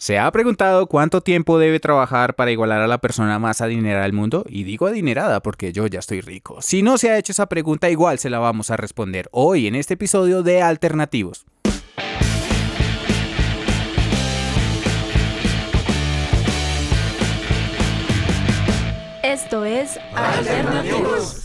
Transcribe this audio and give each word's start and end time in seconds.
¿Se 0.00 0.16
ha 0.16 0.30
preguntado 0.30 0.86
cuánto 0.86 1.22
tiempo 1.22 1.58
debe 1.58 1.80
trabajar 1.80 2.36
para 2.36 2.52
igualar 2.52 2.82
a 2.82 2.86
la 2.86 2.98
persona 2.98 3.40
más 3.40 3.60
adinerada 3.60 4.04
del 4.04 4.12
mundo? 4.12 4.44
Y 4.48 4.62
digo 4.62 4.86
adinerada 4.86 5.42
porque 5.42 5.72
yo 5.72 5.88
ya 5.88 5.98
estoy 5.98 6.20
rico. 6.20 6.62
Si 6.62 6.82
no 6.82 6.98
se 6.98 7.10
ha 7.10 7.18
hecho 7.18 7.32
esa 7.32 7.46
pregunta, 7.46 7.90
igual 7.90 8.20
se 8.20 8.30
la 8.30 8.38
vamos 8.38 8.70
a 8.70 8.76
responder 8.76 9.28
hoy 9.32 9.66
en 9.66 9.74
este 9.74 9.94
episodio 9.94 10.44
de 10.44 10.62
Alternativos. 10.62 11.46
Esto 19.24 19.64
es 19.64 19.98
Alternativos. 20.14 21.44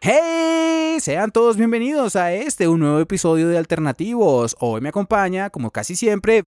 ¡Hey! 0.00 0.98
Sean 1.00 1.30
todos 1.30 1.58
bienvenidos 1.58 2.16
a 2.16 2.32
este, 2.32 2.68
un 2.68 2.80
nuevo 2.80 3.00
episodio 3.00 3.48
de 3.48 3.58
Alternativos. 3.58 4.56
Hoy 4.60 4.80
me 4.80 4.88
acompaña, 4.88 5.50
como 5.50 5.70
casi 5.70 5.94
siempre, 5.94 6.44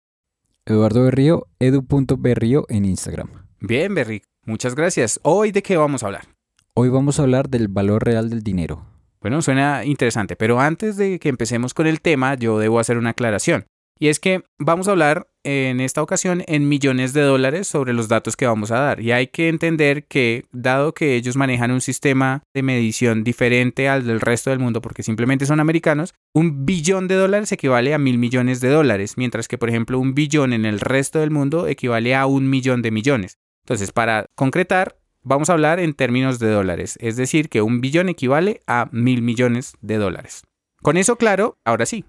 Eduardo 0.65 1.03
Berrío, 1.03 1.49
edu.berrío 1.59 2.67
en 2.69 2.85
Instagram. 2.85 3.31
Bien, 3.59 3.93
Berry, 3.97 4.23
muchas 4.45 4.77
gracias. 4.77 5.19
Hoy 5.25 5.51
de 5.51 5.61
qué 5.61 5.77
vamos 5.77 6.05
a 6.05 6.07
hablar. 6.07 6.29
Hoy 6.75 6.89
vamos 6.89 7.19
a 7.19 7.23
hablar 7.23 7.49
del 7.49 7.67
valor 7.67 8.05
real 8.05 8.31
del 8.31 8.45
dinero. 8.45 8.87
Bueno, 9.21 9.43
suena 9.43 9.85
interesante, 9.85 10.37
pero 10.37 10.61
antes 10.61 10.97
de 10.97 11.19
que 11.19 11.29
empecemos 11.29 11.75
con 11.75 11.89
el 11.89 12.01
tema, 12.01 12.37
yo 12.37 12.61
debo 12.61 12.79
hacer 12.79 12.97
una 12.97 13.11
aclaración. 13.11 13.65
Y 14.03 14.09
es 14.09 14.19
que 14.19 14.43
vamos 14.59 14.89
a 14.89 14.91
hablar 14.91 15.29
en 15.45 15.81
esta 15.81 16.03
ocasión 16.03 16.43
en 16.49 16.69
millones 16.69 17.13
de 17.13 17.21
dólares 17.21 17.69
sobre 17.69 17.93
los 17.93 18.09
datos 18.09 18.37
que 18.37 18.49
vamos 18.49 18.73
a 18.73 18.81
dar. 18.81 18.99
Y 18.99 19.13
hay 19.13 19.29
que 19.29 19.49
entender 19.49 20.07
que, 20.07 20.45
dado 20.51 20.93
que 20.93 21.15
ellos 21.15 21.37
manejan 21.37 21.71
un 21.71 21.81
sistema 21.81 22.43
de 22.53 22.65
medición 22.65 23.23
diferente 23.23 23.89
al 23.89 24.05
del 24.05 24.21
resto 24.21 24.51
del 24.51 24.59
mundo, 24.59 24.83
porque 24.83 25.05
simplemente 25.05 25.47
son 25.47 25.61
americanos, 25.61 26.15
un 26.35 26.67
billón 26.67 27.07
de 27.07 27.15
dólares 27.15 27.53
equivale 27.53 27.95
a 27.95 27.99
mil 27.99 28.19
millones 28.19 28.61
de 28.61 28.71
dólares, 28.71 29.17
mientras 29.17 29.47
que, 29.47 29.57
por 29.57 29.69
ejemplo, 29.69 30.01
un 30.01 30.17
billón 30.17 30.53
en 30.53 30.65
el 30.65 30.81
resto 30.81 31.21
del 31.21 31.31
mundo 31.31 31.69
equivale 31.69 32.17
a 32.17 32.27
un 32.27 32.51
millón 32.51 32.83
de 32.83 32.91
millones. 32.91 33.39
Entonces, 33.65 33.93
para 33.93 34.27
concretar, 34.35 34.99
vamos 35.23 35.49
a 35.49 35.53
hablar 35.53 35.79
en 35.79 35.95
términos 35.95 36.41
de 36.41 36.51
dólares, 36.51 36.99
es 37.01 37.15
decir, 37.15 37.49
que 37.49 37.63
un 37.63 37.81
billón 37.81 38.09
equivale 38.09 38.63
a 38.67 38.89
mil 38.91 39.23
millones 39.23 39.75
de 39.81 39.99
dólares. 39.99 40.43
Con 40.83 40.97
eso 40.97 41.15
claro, 41.15 41.57
ahora 41.65 41.87
sí, 41.87 42.05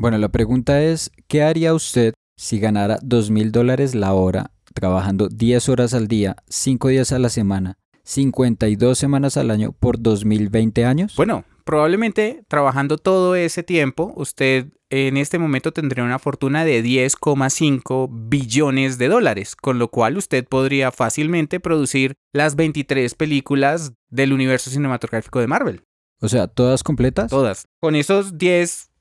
Bueno, 0.00 0.16
la 0.16 0.30
pregunta 0.30 0.82
es, 0.82 1.12
¿qué 1.28 1.42
haría 1.42 1.74
usted 1.74 2.14
si 2.34 2.58
ganara 2.58 2.98
dos 3.02 3.30
mil 3.30 3.52
dólares 3.52 3.94
la 3.94 4.14
hora 4.14 4.50
trabajando 4.72 5.28
10 5.28 5.68
horas 5.68 5.92
al 5.92 6.08
día, 6.08 6.36
5 6.48 6.88
días 6.88 7.12
a 7.12 7.18
la 7.18 7.28
semana, 7.28 7.76
52 8.04 8.96
semanas 8.96 9.36
al 9.36 9.50
año 9.50 9.72
por 9.72 10.00
2020 10.00 10.86
años? 10.86 11.14
Bueno, 11.16 11.44
probablemente 11.64 12.42
trabajando 12.48 12.96
todo 12.96 13.34
ese 13.34 13.62
tiempo, 13.62 14.14
usted 14.16 14.68
en 14.88 15.18
este 15.18 15.38
momento 15.38 15.70
tendría 15.72 16.02
una 16.02 16.18
fortuna 16.18 16.64
de 16.64 16.82
10,5 16.82 18.08
billones 18.10 18.96
de 18.96 19.08
dólares, 19.08 19.54
con 19.54 19.78
lo 19.78 19.88
cual 19.88 20.16
usted 20.16 20.46
podría 20.48 20.92
fácilmente 20.92 21.60
producir 21.60 22.14
las 22.32 22.56
23 22.56 23.14
películas 23.16 23.92
del 24.08 24.32
universo 24.32 24.70
cinematográfico 24.70 25.40
de 25.40 25.46
Marvel. 25.46 25.82
O 26.22 26.28
sea, 26.30 26.48
¿todas 26.48 26.82
completas? 26.82 27.30
Todas. 27.30 27.68
Con 27.80 27.96
esos 27.96 28.38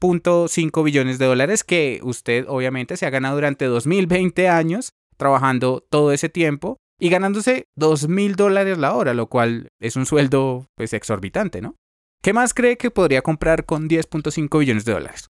10.5 0.01 0.83
billones 0.83 1.19
de 1.19 1.25
dólares 1.25 1.63
que 1.63 1.99
usted 2.03 2.45
obviamente 2.47 2.97
se 2.97 3.05
ha 3.05 3.09
ganado 3.09 3.35
durante 3.35 3.65
2020 3.65 4.47
años 4.47 4.93
trabajando 5.17 5.85
todo 5.89 6.11
ese 6.11 6.29
tiempo 6.29 6.77
y 6.99 7.09
ganándose 7.09 7.67
2 7.75 8.07
mil 8.07 8.35
dólares 8.35 8.77
la 8.77 8.93
hora, 8.93 9.13
lo 9.13 9.27
cual 9.27 9.69
es 9.79 9.95
un 9.95 10.05
sueldo 10.05 10.67
pues 10.75 10.93
exorbitante, 10.93 11.61
¿no? 11.61 11.75
¿Qué 12.21 12.33
más 12.33 12.53
cree 12.53 12.77
que 12.77 12.91
podría 12.91 13.21
comprar 13.21 13.65
con 13.65 13.87
10.5 13.87 14.59
billones 14.59 14.83
de 14.85 14.93
dólares? 14.93 15.27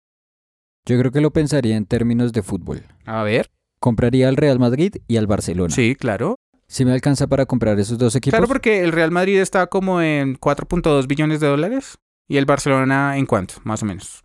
Yo 0.87 0.99
creo 0.99 1.13
que 1.13 1.21
lo 1.21 1.31
pensaría 1.33 1.77
en 1.77 1.85
términos 1.85 2.33
de 2.33 2.43
fútbol. 2.43 2.83
A 3.05 3.23
ver. 3.23 3.51
Compraría 3.79 4.29
al 4.29 4.37
Real 4.37 4.59
Madrid 4.59 4.97
y 5.07 5.19
al 5.19 5.27
Barcelona. 5.27 5.75
Sí, 5.75 5.95
claro. 5.95 6.37
¿Sí 6.67 6.85
me 6.85 6.93
alcanza 6.93 7.27
para 7.27 7.45
comprar 7.45 7.79
esos 7.79 7.99
dos 7.99 8.15
equipos? 8.17 8.37
Claro, 8.37 8.49
porque 8.49 8.81
el 8.83 8.93
Real 8.93 9.11
Madrid 9.11 9.39
está 9.39 9.67
como 9.67 10.01
en 10.01 10.39
4.2 10.39 11.07
billones 11.07 11.41
de 11.41 11.47
dólares 11.47 11.99
y 12.27 12.39
el 12.39 12.47
Barcelona 12.47 13.19
en 13.19 13.27
cuánto, 13.27 13.55
más 13.65 13.83
o 13.83 13.87
menos. 13.87 14.25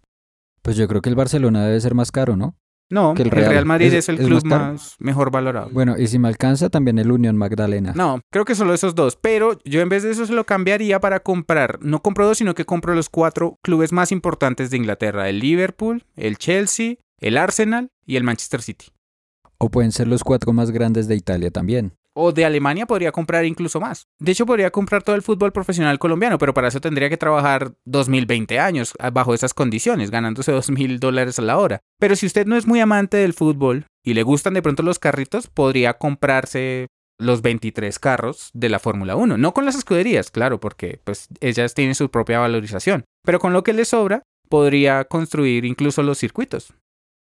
Pues 0.63 0.75
yo 0.77 0.87
creo 0.87 1.01
que 1.01 1.09
el 1.09 1.15
Barcelona 1.15 1.65
debe 1.65 1.79
ser 1.79 1.93
más 1.93 2.11
caro, 2.11 2.35
¿no? 2.35 2.55
No, 2.89 3.13
Que 3.15 3.23
el 3.23 3.29
el 3.29 3.31
Real. 3.31 3.65
Madrid 3.65 3.87
es, 3.87 3.93
¿Es- 3.93 4.09
el 4.09 4.19
es 4.19 4.27
club 4.27 4.45
más 4.45 4.95
mejor 4.99 5.31
valorado. 5.31 5.69
Bueno, 5.71 5.97
y 5.97 6.07
si 6.07 6.19
me 6.19 6.27
alcanza 6.27 6.69
también 6.69 6.99
el 6.99 7.11
Unión 7.11 7.37
Magdalena. 7.37 7.93
No, 7.95 8.21
creo 8.31 8.45
que 8.45 8.55
solo 8.55 8.73
esos 8.73 8.93
dos. 8.93 9.15
Pero 9.15 9.57
yo 9.63 9.81
en 9.81 9.89
vez 9.89 10.03
de 10.03 10.11
eso 10.11 10.25
se 10.25 10.33
lo 10.33 10.43
cambiaría 10.45 10.99
para 10.99 11.21
comprar. 11.21 11.79
No 11.81 12.01
compro 12.01 12.27
dos, 12.27 12.37
sino 12.37 12.53
que 12.55 12.65
compro 12.65 12.93
los 12.93 13.09
cuatro 13.09 13.57
clubes 13.63 13.91
más 13.93 14.11
importantes 14.11 14.69
de 14.69 14.77
Inglaterra: 14.77 15.27
el 15.29 15.39
Liverpool, 15.39 16.05
el 16.15 16.37
Chelsea, 16.37 16.95
el 17.19 17.37
Arsenal 17.37 17.89
y 18.05 18.15
el 18.17 18.23
Manchester 18.23 18.61
City. 18.61 18.87
O 19.57 19.69
pueden 19.69 19.91
ser 19.91 20.07
los 20.07 20.23
cuatro 20.23 20.53
más 20.53 20.71
grandes 20.71 21.07
de 21.07 21.15
Italia 21.15 21.49
también. 21.51 21.93
O 22.15 22.31
de 22.31 22.45
Alemania 22.45 22.85
podría 22.85 23.11
comprar 23.11 23.45
incluso 23.45 23.79
más. 23.79 24.07
De 24.19 24.31
hecho, 24.31 24.45
podría 24.45 24.71
comprar 24.71 25.03
todo 25.03 25.15
el 25.15 25.21
fútbol 25.21 25.51
profesional 25.51 25.97
colombiano, 25.99 26.37
pero 26.37 26.53
para 26.53 26.67
eso 26.67 26.79
tendría 26.79 27.09
que 27.09 27.17
trabajar 27.17 27.73
2020 27.85 28.59
años 28.59 28.93
ah, 28.99 29.09
bajo 29.09 29.33
esas 29.33 29.53
condiciones, 29.53 30.11
ganándose 30.11 30.53
2.000 30.53 30.99
dólares 30.99 31.39
a 31.39 31.41
la 31.41 31.57
hora. 31.57 31.79
Pero 31.99 32.15
si 32.15 32.25
usted 32.25 32.45
no 32.45 32.55
es 32.55 32.67
muy 32.67 32.79
amante 32.79 33.17
del 33.17 33.33
fútbol 33.33 33.87
y 34.05 34.13
le 34.13 34.23
gustan 34.23 34.53
de 34.53 34.61
pronto 34.61 34.83
los 34.83 34.99
carritos, 34.99 35.47
podría 35.47 35.93
comprarse 35.97 36.87
los 37.19 37.41
23 37.41 37.97
carros 37.99 38.49
de 38.53 38.69
la 38.69 38.79
Fórmula 38.79 39.15
1. 39.15 39.37
No 39.37 39.53
con 39.53 39.65
las 39.65 39.75
escuderías, 39.75 40.29
claro, 40.29 40.59
porque 40.59 40.99
pues 41.03 41.27
ellas 41.41 41.73
tienen 41.73 41.95
su 41.95 42.09
propia 42.09 42.39
valorización. 42.39 43.05
Pero 43.23 43.39
con 43.39 43.53
lo 43.53 43.63
que 43.63 43.73
le 43.73 43.85
sobra, 43.85 44.23
podría 44.49 45.05
construir 45.05 45.65
incluso 45.65 46.03
los 46.03 46.19
circuitos. 46.19 46.73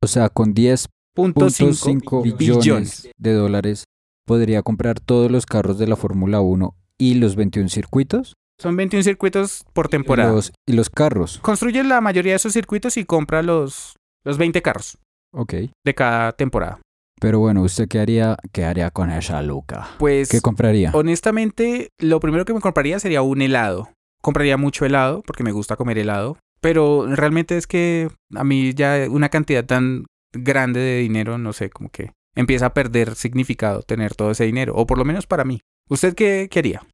O 0.03 0.07
sea, 0.07 0.29
con 0.29 0.53
10.5 0.53 0.87
Punto 1.15 1.47
cinco 1.51 2.23
billones 2.23 3.07
de 3.19 3.33
dólares 3.33 3.85
podría 4.25 4.61
comprar 4.61 4.99
todos 4.99 5.29
los 5.31 5.45
carros 5.45 5.77
de 5.77 5.87
la 5.87 5.95
Fórmula 5.95 6.41
1 6.41 6.75
y 6.97 7.15
los 7.15 7.35
21 7.35 7.69
circuitos 7.69 8.33
Son 8.59 8.75
21 8.75 9.03
circuitos 9.03 9.63
por 9.73 9.89
temporada. 9.89 10.31
y 10.31 10.35
los, 10.35 10.51
y 10.67 10.73
los 10.73 10.89
carros. 10.89 11.39
construye 11.41 11.83
la 11.83 12.01
mayoría 12.01 12.33
de 12.33 12.37
esos 12.37 12.53
circuitos 12.53 12.97
y 12.97 13.05
compra 13.05 13.41
los, 13.43 13.95
los 14.23 14.37
20 14.37 14.61
carros 14.61 14.97
Ok. 15.33 15.53
de 15.85 15.95
cada 15.95 16.31
temporada. 16.33 16.79
Pero 17.19 17.39
bueno, 17.39 17.61
¿usted 17.61 17.87
qué 17.87 17.99
haría, 17.99 18.37
qué 18.51 18.65
haría 18.65 18.91
con 18.91 19.09
esa 19.09 19.41
luca? 19.41 19.87
Pues 19.97 20.29
¿Qué 20.29 20.41
compraría? 20.41 20.91
honestamente, 20.93 21.89
lo 21.99 22.19
primero 22.19 22.43
que 22.45 22.53
me 22.53 22.59
compraría 22.59 22.99
sería 22.99 23.21
un 23.21 23.41
helado. 23.41 23.89
Compraría 24.21 24.57
mucho 24.57 24.85
helado 24.85 25.21
porque 25.25 25.43
me 25.43 25.51
gusta 25.51 25.75
comer 25.75 25.97
helado. 25.97 26.37
Pero 26.61 27.05
realmente 27.07 27.57
es 27.57 27.65
que 27.67 28.09
a 28.35 28.43
mí 28.43 28.73
ya 28.73 29.05
una 29.09 29.29
cantidad 29.29 29.65
tan 29.65 30.05
grande 30.33 30.79
de 30.79 30.99
dinero, 30.99 31.37
no 31.37 31.51
sé, 31.53 31.69
como 31.69 31.89
que 31.89 32.11
empieza 32.35 32.67
a 32.67 32.73
perder 32.73 33.15
significado 33.15 33.81
tener 33.81 34.15
todo 34.15 34.31
ese 34.31 34.45
dinero. 34.45 34.73
O 34.75 34.85
por 34.85 34.97
lo 34.97 35.05
menos 35.05 35.27
para 35.27 35.43
mí. 35.43 35.59
¿Usted 35.89 36.13
qué 36.15 36.47
quería? 36.49 36.85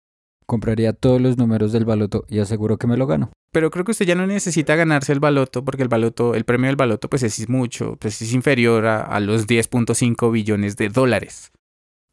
Compraría 0.46 0.94
todos 0.94 1.22
los 1.22 1.38
números 1.38 1.72
del 1.72 1.86
baloto 1.86 2.26
y 2.28 2.40
aseguro 2.40 2.78
que 2.78 2.88
me 2.88 2.98
lo 2.98 3.06
gano. 3.06 3.32
Pero 3.52 3.72
creo 3.72 3.86
que 3.86 3.92
usted 3.92 4.06
ya 4.06 4.16
no 4.16 4.28
necesita 4.28 4.76
ganarse 4.76 5.14
el 5.14 5.20
baloto 5.20 5.64
porque 5.64 5.84
el 5.84 5.90
baloto, 5.90 6.36
el 6.36 6.46
premio 6.46 6.68
del 6.68 6.76
baloto, 6.76 7.10
pues 7.10 7.24
es 7.24 7.50
mucho, 7.50 7.98
pues 8.00 8.22
es 8.22 8.34
inferior 8.34 8.86
a, 8.86 9.02
a 9.02 9.20
los 9.20 9.48
10.5 9.48 10.32
billones 10.32 10.76
de 10.76 10.90
dólares. 10.90 11.52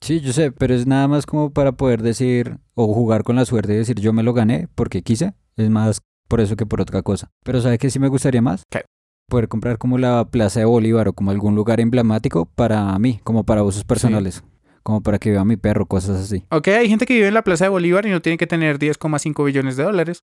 Sí, 0.03 0.21
yo 0.21 0.33
sé, 0.33 0.53
pero 0.53 0.75
es 0.75 0.87
nada 0.87 1.09
más 1.09 1.27
como 1.27 1.51
para 1.51 1.73
poder 1.73 2.03
decir 2.03 2.59
o 2.75 2.93
jugar 2.93 3.23
con 3.23 3.37
la 3.37 3.45
suerte 3.45 3.73
y 3.73 3.77
decir 3.77 3.99
yo 4.01 4.13
me 4.13 4.23
lo 4.23 4.35
gané 4.35 4.69
porque 4.75 5.03
quise. 5.03 5.35
Es 5.57 5.71
más 5.71 6.03
por 6.29 6.41
eso 6.41 6.57
que 6.57 6.67
por 6.67 6.81
otra 6.81 7.03
cosa. 7.03 7.31
Pero 7.45 7.61
¿sabe 7.61 7.79
qué 7.79 7.91
sí 7.91 7.99
me 7.99 8.09
gustaría 8.09 8.43
más? 8.43 8.63
¿Qué? 8.71 8.85
Poder 9.29 9.49
comprar 9.49 9.77
como 9.79 9.99
la 9.99 10.25
Plaza 10.31 10.61
de 10.61 10.67
Bolívar 10.67 11.09
o 11.09 11.13
como 11.13 11.33
algún 11.33 11.57
lugar 11.57 11.81
emblemático 11.81 12.47
para 12.47 12.97
mí, 13.01 13.19
como 13.25 13.43
para 13.43 13.65
usos 13.65 13.83
personales. 13.83 14.45
Como 14.85 15.01
para 15.03 15.19
que 15.19 15.33
vea 15.33 15.45
mi 15.45 15.57
perro, 15.57 15.85
cosas 15.87 16.21
así. 16.21 16.45
Ok, 16.51 16.69
hay 16.69 16.89
gente 16.89 17.07
que 17.07 17.15
vive 17.15 17.27
en 17.27 17.35
la 17.35 17.43
Plaza 17.43 17.65
de 17.65 17.71
Bolívar 17.71 18.07
y 18.07 18.11
no 18.11 18.23
tiene 18.23 18.39
que 18.39 18.47
tener 18.47 18.79
10,5 18.79 19.45
billones 19.45 19.77
de 19.77 19.83
dólares. 19.83 20.23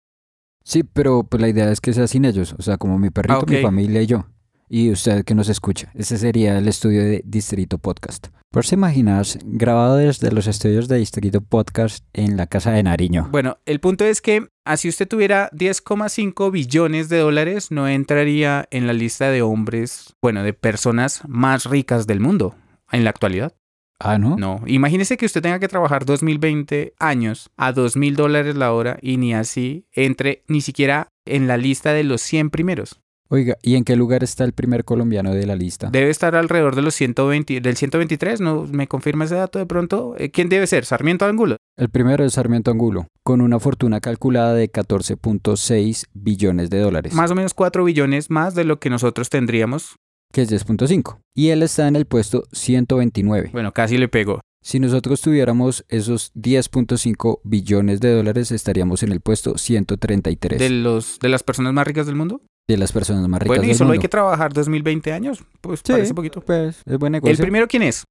Sí, 0.63 0.85
pero 0.85 1.25
pues 1.25 1.41
la 1.41 1.49
idea 1.49 1.69
es 1.73 1.81
que 1.81 1.93
sea 1.93 2.07
sin 2.07 2.25
ellos. 2.25 2.55
O 2.57 2.63
sea, 2.63 2.77
como 2.77 2.97
mi 3.01 3.11
perrito, 3.11 3.41
Ah, 3.43 3.45
mi 3.51 3.61
familia 3.61 4.03
y 4.03 4.07
yo. 4.07 4.27
Y 4.69 4.93
usted 4.93 5.25
que 5.25 5.35
nos 5.35 5.49
escucha. 5.49 5.91
Ese 5.95 6.17
sería 6.17 6.57
el 6.57 6.69
estudio 6.69 7.03
de 7.03 7.23
Distrito 7.27 7.79
Podcast. 7.79 8.29
Por 8.53 8.67
si 8.67 8.75
imaginas, 8.75 9.39
grabado 9.45 9.97
desde 9.97 10.31
los 10.31 10.47
estudios 10.47 10.87
de 10.87 10.99
Distrito 10.99 11.41
Podcast 11.41 12.05
en 12.13 12.37
la 12.37 12.47
casa 12.47 12.71
de 12.71 12.83
Nariño. 12.83 13.29
Bueno, 13.31 13.57
el 13.65 13.81
punto 13.81 14.05
es 14.05 14.21
que 14.21 14.47
así 14.67 14.91
usted 14.91 15.09
tuviera 15.09 15.49
10,5 15.53 16.51
billones 16.51 17.09
de 17.09 17.17
dólares, 17.17 17.71
no 17.71 17.89
entraría 17.89 18.69
en 18.71 18.87
la 18.87 18.93
lista 18.93 19.31
de 19.31 19.41
hombres, 19.41 20.17
bueno, 20.21 20.43
de 20.43 20.53
personas 20.53 21.23
más 21.27 21.65
ricas 21.65 22.07
del 22.07 22.21
mundo 22.21 22.55
en 22.91 23.05
la 23.05 23.11
actualidad. 23.11 23.55
Ah, 23.99 24.19
¿no? 24.19 24.37
No, 24.37 24.61
imagínese 24.67 25.17
que 25.17 25.25
usted 25.25 25.41
tenga 25.41 25.59
que 25.59 25.69
trabajar 25.69 26.05
2020 26.05 26.93
años 26.99 27.51
a 27.57 27.73
2.000 27.73 28.17
dólares 28.17 28.55
la 28.55 28.75
hora 28.75 28.99
y 29.01 29.17
ni 29.17 29.33
así 29.33 29.87
entre 29.93 30.43
ni 30.47 30.61
siquiera 30.61 31.09
en 31.25 31.47
la 31.47 31.57
lista 31.57 31.95
de 31.95 32.05
los 32.05 32.21
100 32.21 32.51
primeros. 32.51 33.01
Oiga, 33.33 33.57
¿y 33.63 33.77
en 33.77 33.85
qué 33.85 33.97
lugar 33.97 34.23
está 34.23 34.45
el 34.45 34.53
primer 34.53 34.85
colombiano 34.85 35.33
de 35.33 35.47
la 35.47 35.57
lista? 35.57 35.89
Debe 35.91 36.11
estar 36.11 36.37
alrededor 36.37 36.77
de 36.77 36.83
los 36.83 36.95
120, 36.95 37.63
del 37.63 37.77
123, 37.79 38.43
¿no? 38.43 38.67
¿Me 38.71 38.87
confirma 38.87 39.25
ese 39.25 39.37
dato 39.37 39.59
de 39.59 39.65
pronto? 39.65 40.15
Eh, 40.19 40.31
¿Quién 40.31 40.51
debe 40.51 40.67
ser? 40.67 40.85
¿Sarmiento 40.85 41.25
Angulo? 41.25 41.57
El 41.79 41.89
primero 41.89 42.27
es 42.27 42.35
Sarmiento 42.35 42.71
Angulo, 42.71 43.07
con 43.23 43.41
una 43.41 43.59
fortuna 43.59 44.01
calculada 44.01 44.53
de 44.53 44.71
14.6 44.71 46.09
billones 46.13 46.69
de 46.69 46.81
dólares. 46.81 47.15
Más 47.15 47.31
o 47.31 47.35
menos 47.35 47.55
4 47.55 47.83
billones 47.85 48.29
más 48.29 48.55
de 48.55 48.65
lo 48.65 48.79
que 48.79 48.91
nosotros 48.91 49.31
tendríamos 49.31 49.97
que 50.31 50.43
es 50.43 50.51
10.5. 50.51 51.19
Y 51.35 51.49
él 51.49 51.63
está 51.63 51.89
en 51.89 51.97
el 51.97 52.07
puesto 52.07 52.45
129. 52.53 53.51
Bueno, 53.53 53.73
casi 53.73 53.99
le 53.99 54.09
pegó. 54.09 54.41
Si 54.63 54.79
nosotros 54.79 55.21
tuviéramos 55.21 55.85
esos 55.89 56.33
10.5 56.35 57.41
billones 57.45 58.01
de 58.01 58.15
dólares, 58.15 58.53
estaríamos 58.53 59.03
en 59.03 59.11
el 59.11 59.21
puesto 59.21 59.59
133 59.59 60.61
¿De, 60.61 60.71
los, 60.71 61.19
¿De 61.19 61.29
las 61.29 61.43
personas 61.43 61.73
más 61.73 61.87
ricas 61.87 62.07
del 62.07 62.15
mundo? 62.15 62.41
De 62.73 62.79
las 62.79 62.93
personas 62.93 63.27
más 63.29 63.41
ricas 63.41 63.57
Bueno, 63.59 63.71
y 63.73 63.75
solo 63.75 63.93
hay 63.93 63.99
que 63.99 64.09
trabajar 64.09 64.53
2020 64.53 65.13
años. 65.13 65.45
Pues 65.61 65.81
Sí. 65.85 65.93
parece 65.93 66.15
poquito. 66.15 66.41
Pues 66.41 66.83
es 66.85 66.99
buen 66.99 67.15
¿El 67.15 67.23
negocio. 67.23 67.43
primero 67.45 67.67
quién 67.69 67.83
es? 67.83 68.05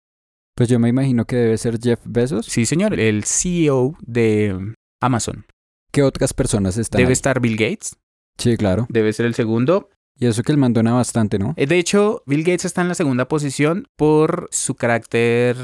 Pues 0.56 0.70
yo 0.70 0.80
me 0.80 0.90
imagino 0.90 1.26
que 1.26 1.36
debe 1.36 1.58
ser 1.58 1.80
Jeff 1.80 2.00
Bezos. 2.06 2.46
Sí, 2.46 2.66
señor. 2.66 3.00
El 3.00 3.24
CEO 3.24 3.96
de 4.02 4.74
Amazon. 5.02 5.46
¿Qué 5.92 6.04
otras 6.04 6.34
personas 6.34 6.78
están? 6.78 7.00
Debe 7.00 7.10
ahí? 7.10 7.14
estar 7.14 7.40
Bill 7.40 7.58
Gates. 7.58 7.98
Sí, 8.38 8.58
claro. 8.58 8.86
Debe 8.90 9.12
ser 9.14 9.26
el 9.26 9.34
segundo. 9.34 9.90
Y 10.20 10.28
eso 10.28 10.44
que 10.44 10.52
él 10.52 10.58
mandona 10.58 10.94
bastante, 10.94 11.40
¿no? 11.40 11.54
Eh, 11.58 11.66
De 11.68 11.80
hecho, 11.80 12.22
Bill 12.26 12.44
Gates 12.44 12.66
está 12.66 12.82
en 12.82 12.90
la 12.90 12.96
segunda 12.96 13.28
posición 13.28 13.88
por 13.98 14.48
su 14.52 14.76
carácter 14.76 15.56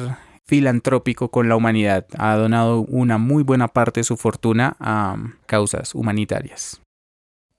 filantrópico 0.48 1.30
con 1.30 1.50
la 1.50 1.56
humanidad. 1.56 2.08
Ha 2.18 2.36
donado 2.36 2.80
una 2.80 3.18
muy 3.18 3.44
buena 3.44 3.68
parte 3.68 4.00
de 4.00 4.04
su 4.06 4.18
fortuna 4.18 4.76
a 4.80 5.18
causas 5.46 5.94
humanitarias. 5.94 6.82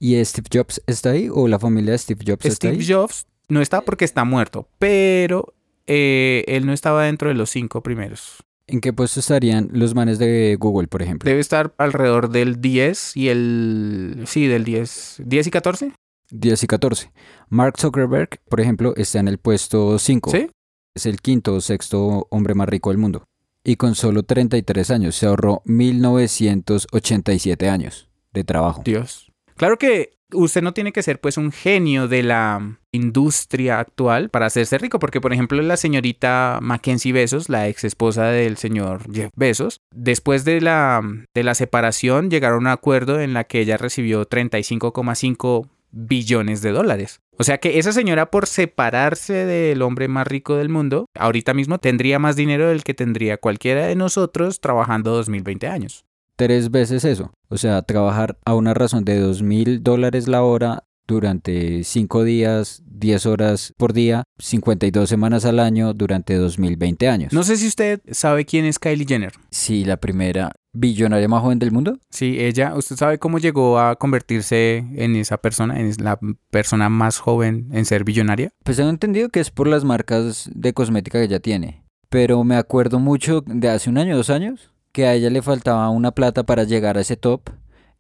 ¿Y 0.01 0.25
Steve 0.25 0.49
Jobs 0.53 0.81
está 0.87 1.11
ahí 1.11 1.29
o 1.33 1.49
la 1.49 1.59
familia 1.59 1.93
de 1.93 1.99
Steve 1.99 2.25
Jobs 2.27 2.45
está 2.45 2.69
Steve 2.69 2.83
ahí? 2.83 2.93
Jobs 2.93 3.27
no 3.49 3.61
está 3.61 3.81
porque 3.81 4.05
está 4.05 4.25
muerto, 4.25 4.69
pero 4.79 5.55
eh, 5.87 6.45
él 6.47 6.67
no 6.67 6.73
estaba 6.73 7.05
dentro 7.05 7.29
de 7.29 7.35
los 7.35 7.51
cinco 7.51 7.83
primeros. 7.83 8.45
¿En 8.67 8.81
qué 8.81 8.93
puesto 8.93 9.21
estarían 9.21 9.69
los 9.73 9.95
manes 9.95 10.19
de 10.19 10.57
Google, 10.61 10.89
por 10.89 11.01
ejemplo? 11.01 11.29
Debe 11.29 11.41
estar 11.41 11.75
alrededor 11.79 12.29
del 12.29 12.61
10 12.61 13.17
y 13.17 13.31
el... 13.31 14.25
Sí, 14.27 14.47
del 14.47 14.65
10. 14.65 15.23
¿10 15.25 15.47
y 15.47 15.51
14? 15.51 15.93
10 16.31 16.63
y 16.63 16.67
14. 16.67 17.11
Mark 17.49 17.81
Zuckerberg, 17.81 18.29
por 18.51 18.61
ejemplo, 18.61 18.93
está 18.97 19.21
en 19.21 19.29
el 19.29 19.39
puesto 19.39 19.99
5. 19.99 20.31
¿Sí? 20.31 20.51
Es 20.95 21.07
el 21.07 21.23
quinto 21.23 21.55
o 21.55 21.63
sexto 21.63 22.27
hombre 22.31 22.55
más 22.55 22.69
rico 22.69 22.91
del 22.91 22.99
mundo. 22.99 23.25
Y 23.65 23.77
con 23.77 23.95
solo 23.95 24.23
33 24.23 24.91
años 24.91 25.17
se 25.17 25.25
ahorró 25.25 25.63
1987 25.65 27.71
años 27.71 28.11
de 28.35 28.45
trabajo. 28.45 28.83
Dios. 28.85 29.28
Claro 29.59 29.77
que 29.77 30.13
usted 30.33 30.63
no 30.63 30.73
tiene 30.73 30.93
que 30.93 31.03
ser 31.03 31.21
pues 31.21 31.37
un 31.37 31.51
genio 31.51 32.07
de 32.07 32.23
la 32.23 32.79
industria 32.93 33.81
actual 33.81 34.31
para 34.31 34.47
hacerse 34.47 34.79
rico, 34.79 35.01
porque 35.01 35.21
por 35.21 35.33
ejemplo 35.33 35.61
la 35.63 35.77
señorita 35.77 36.61
Mackenzie 36.63 37.13
Bezos, 37.13 37.49
la 37.49 37.69
ex 37.69 37.83
esposa 37.83 38.27
del 38.27 38.57
señor 38.57 39.13
Jeff 39.13 39.31
Bezos, 39.35 39.81
después 39.93 40.45
de 40.45 40.61
la, 40.61 41.03
de 41.35 41.43
la 41.43 41.55
separación 41.55 42.31
llegaron 42.31 42.59
a 42.59 42.61
un 42.61 42.67
acuerdo 42.69 43.21
en 43.21 43.35
la 43.35 43.45
que 43.45 43.61
ella 43.61 43.77
recibió 43.77 44.29
35,5 44.29 45.69
billones 45.91 46.63
de 46.63 46.71
dólares. 46.71 47.21
O 47.37 47.45
sea 47.45 47.59
que 47.59 47.79
esa 47.79 47.93
señora 47.93 48.31
por 48.31 48.47
separarse 48.47 49.33
del 49.45 49.83
hombre 49.83 50.07
más 50.07 50.27
rico 50.27 50.57
del 50.57 50.69
mundo, 50.69 51.07
ahorita 51.15 51.53
mismo 51.55 51.79
tendría 51.79 52.19
más 52.19 52.37
dinero 52.37 52.69
del 52.69 52.85
que 52.85 52.95
tendría 52.95 53.39
cualquiera 53.39 53.87
de 53.87 53.97
nosotros 53.97 54.61
trabajando 54.61 55.13
2020 55.13 55.67
años. 55.67 56.05
Tres 56.39 56.71
veces 56.71 57.05
eso. 57.05 57.33
O 57.49 57.59
sea, 57.59 57.83
trabajar 57.83 58.39
a 58.45 58.55
una 58.55 58.73
razón 58.73 59.05
de 59.05 59.19
2 59.19 59.43
mil 59.43 59.83
dólares 59.83 60.29
la 60.29 60.45
hora 60.45 60.85
durante 61.09 61.83
5 61.83 62.23
días, 62.23 62.81
10 62.87 63.27
horas 63.27 63.75
por 63.77 63.93
día, 63.93 64.23
52 64.39 65.09
semanas 65.09 65.45
al 65.45 65.59
año 65.59 65.95
durante 65.95 66.37
2020 66.37 67.09
años. 67.09 67.33
No 67.33 67.43
sé 67.43 67.57
si 67.57 67.67
usted 67.67 68.03
sabe 68.13 68.45
quién 68.45 68.67
es 68.67 68.79
Kylie 68.79 69.05
Jenner. 69.05 69.33
Sí, 69.51 69.85
la 69.85 69.97
primera 69.97 70.53
billonaria 70.73 71.27
más 71.27 71.43
joven 71.43 71.59
del 71.59 71.73
mundo. 71.73 71.99
Sí, 72.09 72.37
ella, 72.39 72.77
¿usted 72.77 72.95
sabe 72.95 73.19
cómo 73.19 73.41
llegó 73.41 73.81
a 73.81 73.97
convertirse 73.97 74.85
en 74.95 75.17
esa 75.17 75.39
persona, 75.39 75.81
en 75.81 75.93
la 75.99 76.21
persona 76.51 76.89
más 76.89 77.19
joven 77.19 77.69
en 77.73 77.85
ser 77.85 78.05
billonaria? 78.05 78.53
Pues 78.63 78.77
tengo 78.77 78.91
entendido 78.91 79.31
que 79.31 79.41
es 79.41 79.51
por 79.51 79.67
las 79.67 79.83
marcas 79.83 80.49
de 80.55 80.73
cosmética 80.73 81.19
que 81.19 81.25
ella 81.25 81.41
tiene. 81.41 81.83
Pero 82.11 82.45
me 82.45 82.55
acuerdo 82.55 83.01
mucho 83.01 83.43
de 83.45 83.69
hace 83.71 83.91
un 83.91 83.99
año, 83.99 84.17
dos 84.17 84.31
años, 84.31 84.73
que 84.99 85.07
a 85.07 85.15
ella 85.15 85.31
le 85.31 85.43
faltaba 85.43 85.89
una 85.91 86.11
plata 86.11 86.43
para 86.43 86.65
llegar 86.65 86.99
a 86.99 87.03
ese 87.03 87.17
top. 87.17 87.51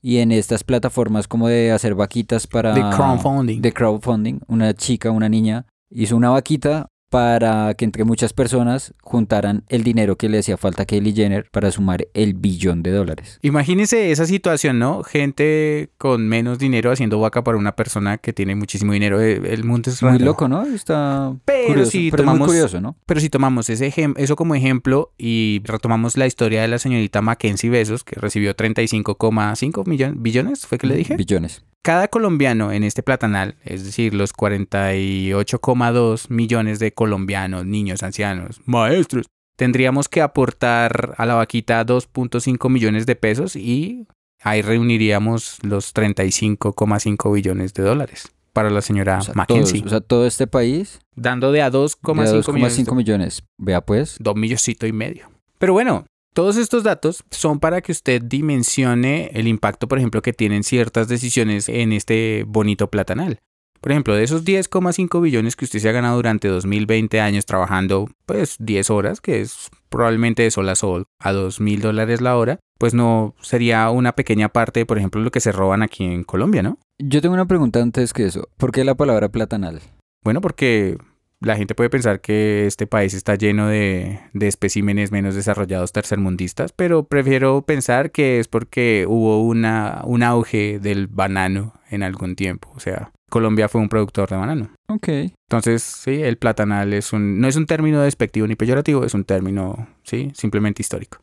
Y 0.02 0.18
en 0.18 0.32
estas 0.32 0.64
plataformas 0.64 1.28
como 1.28 1.46
de 1.46 1.70
hacer 1.70 1.94
vaquitas 1.94 2.48
para... 2.48 2.74
De 2.74 2.80
crowdfunding. 2.80 3.60
De 3.60 3.72
crowdfunding, 3.72 4.40
una 4.48 4.74
chica, 4.74 5.12
una 5.12 5.28
niña, 5.28 5.64
hizo 5.90 6.16
una 6.16 6.30
vaquita 6.30 6.88
para 7.10 7.74
que 7.74 7.84
entre 7.84 8.04
muchas 8.04 8.32
personas 8.32 8.92
juntaran 9.02 9.64
el 9.68 9.82
dinero 9.82 10.16
que 10.16 10.28
le 10.28 10.38
hacía 10.38 10.56
falta 10.56 10.82
a 10.82 10.86
Kylie 10.86 11.12
Jenner 11.14 11.48
para 11.50 11.70
sumar 11.70 12.06
el 12.14 12.34
billón 12.34 12.82
de 12.82 12.90
dólares. 12.90 13.38
Imagínese 13.42 14.10
esa 14.10 14.26
situación, 14.26 14.78
¿no? 14.78 15.02
Gente 15.02 15.90
con 15.98 16.28
menos 16.28 16.58
dinero 16.58 16.90
haciendo 16.92 17.18
vaca 17.20 17.42
para 17.42 17.56
una 17.58 17.74
persona 17.76 18.18
que 18.18 18.32
tiene 18.32 18.54
muchísimo 18.54 18.92
dinero. 18.92 19.20
Eh, 19.20 19.40
El 19.44 19.64
mundo 19.64 19.90
es 19.90 20.02
Muy 20.02 20.12
raro. 20.12 20.24
loco, 20.24 20.48
¿no? 20.48 20.64
Está 20.66 21.34
Pero 21.44 21.68
curioso, 21.68 21.90
si 21.90 22.10
pero 22.10 22.22
es 22.22 22.26
muy 22.26 22.34
tomamos- 22.34 22.48
curioso, 22.48 22.80
¿no? 22.80 22.96
Pero 23.06 23.20
si 23.20 23.28
tomamos 23.30 23.70
ese 23.70 23.92
eso 24.16 24.36
como 24.36 24.54
ejemplo 24.54 25.12
y 25.16 25.62
retomamos 25.64 26.16
la 26.16 26.26
historia 26.26 26.62
de 26.62 26.68
la 26.68 26.78
señorita 26.78 27.22
Mackenzie 27.22 27.70
Bezos, 27.70 28.04
que 28.04 28.16
recibió 28.20 28.54
35,5 28.54 29.84
millones, 29.86 30.20
billones, 30.20 30.66
¿fue 30.66 30.78
que 30.78 30.86
le 30.86 30.94
dije? 30.96 31.16
Billones. 31.16 31.64
Cada 31.82 32.08
colombiano 32.08 32.70
en 32.72 32.84
este 32.84 33.02
platanal, 33.02 33.56
es 33.64 33.84
decir, 33.84 34.12
los 34.12 34.32
48,2 34.34 36.28
millones 36.30 36.78
de 36.80 36.92
colombianos, 36.98 37.64
niños, 37.64 38.02
ancianos, 38.02 38.60
maestros, 38.64 39.26
tendríamos 39.56 40.08
que 40.08 40.20
aportar 40.20 41.14
a 41.16 41.26
la 41.26 41.34
vaquita 41.34 41.86
2.5 41.86 42.68
millones 42.68 43.06
de 43.06 43.14
pesos 43.14 43.54
y 43.54 44.08
ahí 44.42 44.62
reuniríamos 44.62 45.58
los 45.62 45.94
35,5 45.94 47.32
billones 47.32 47.72
de 47.72 47.84
dólares 47.84 48.32
para 48.52 48.68
la 48.70 48.82
señora 48.82 49.18
O 49.18 49.22
sea, 49.22 49.34
Mackenzie. 49.34 49.78
todos, 49.78 49.86
o 49.86 49.90
sea, 49.90 50.00
todo 50.00 50.26
este 50.26 50.48
país 50.48 50.98
dando 51.14 51.52
de 51.52 51.62
a 51.62 51.70
2,5 51.70 52.46
de 52.46 52.52
millones. 52.52 52.78
2,5 52.80 52.96
millones. 52.96 53.44
Vea 53.58 53.80
pues. 53.80 54.16
dos 54.18 54.34
milloncito 54.34 54.84
y 54.88 54.92
medio. 54.92 55.30
Pero 55.60 55.74
bueno, 55.74 56.04
todos 56.34 56.56
estos 56.56 56.82
datos 56.82 57.22
son 57.30 57.60
para 57.60 57.80
que 57.80 57.92
usted 57.92 58.20
dimensione 58.22 59.30
el 59.34 59.46
impacto, 59.46 59.86
por 59.86 59.98
ejemplo, 59.98 60.20
que 60.20 60.32
tienen 60.32 60.64
ciertas 60.64 61.06
decisiones 61.06 61.68
en 61.68 61.92
este 61.92 62.42
bonito 62.44 62.90
platanal. 62.90 63.38
Por 63.80 63.92
ejemplo, 63.92 64.14
de 64.14 64.24
esos 64.24 64.44
10,5 64.44 65.20
billones 65.20 65.56
que 65.56 65.64
usted 65.64 65.78
se 65.78 65.88
ha 65.88 65.92
ganado 65.92 66.16
durante 66.16 66.48
2020 66.48 67.20
años 67.20 67.46
trabajando, 67.46 68.08
pues 68.26 68.56
10 68.58 68.90
horas, 68.90 69.20
que 69.20 69.40
es 69.40 69.70
probablemente 69.88 70.42
de 70.42 70.50
sol 70.50 70.68
a 70.68 70.74
sol, 70.74 71.06
a 71.20 71.32
2 71.32 71.60
mil 71.60 71.80
dólares 71.80 72.20
la 72.20 72.36
hora, 72.36 72.58
pues 72.78 72.94
no 72.94 73.34
sería 73.40 73.90
una 73.90 74.12
pequeña 74.12 74.48
parte, 74.48 74.86
por 74.86 74.98
ejemplo, 74.98 75.20
lo 75.20 75.30
que 75.30 75.40
se 75.40 75.52
roban 75.52 75.82
aquí 75.82 76.04
en 76.04 76.24
Colombia, 76.24 76.62
¿no? 76.62 76.78
Yo 76.98 77.20
tengo 77.20 77.34
una 77.34 77.46
pregunta 77.46 77.80
antes 77.80 78.12
que 78.12 78.26
eso. 78.26 78.48
¿Por 78.56 78.72
qué 78.72 78.84
la 78.84 78.96
palabra 78.96 79.28
platanal? 79.28 79.80
Bueno, 80.24 80.40
porque 80.40 80.98
la 81.40 81.56
gente 81.56 81.74
puede 81.74 81.90
pensar 81.90 82.20
que 82.20 82.66
este 82.66 82.86
país 82.86 83.14
está 83.14 83.36
lleno 83.36 83.68
de, 83.68 84.20
de 84.32 84.48
especímenes 84.48 85.12
menos 85.12 85.34
desarrollados 85.34 85.92
tercermundistas, 85.92 86.72
pero 86.72 87.04
prefiero 87.04 87.62
pensar 87.62 88.10
que 88.10 88.40
es 88.40 88.48
porque 88.48 89.06
hubo 89.08 89.44
una, 89.44 90.02
un 90.04 90.22
auge 90.22 90.80
del 90.80 91.06
banano 91.06 91.74
en 91.90 92.02
algún 92.02 92.34
tiempo. 92.34 92.70
O 92.74 92.80
sea, 92.80 93.12
Colombia 93.28 93.68
fue 93.68 93.80
un 93.80 93.88
productor 93.88 94.28
de 94.28 94.36
banano. 94.36 94.70
Ok. 94.88 95.08
Entonces, 95.08 95.82
sí, 95.82 96.22
el 96.22 96.38
platanal 96.38 96.92
es 96.92 97.12
un, 97.12 97.40
no 97.40 97.48
es 97.48 97.56
un 97.56 97.66
término 97.66 98.00
despectivo 98.00 98.46
ni 98.46 98.56
peyorativo, 98.56 99.04
es 99.04 99.14
un 99.14 99.24
término, 99.24 99.88
sí, 100.02 100.30
simplemente 100.34 100.82
histórico. 100.82 101.18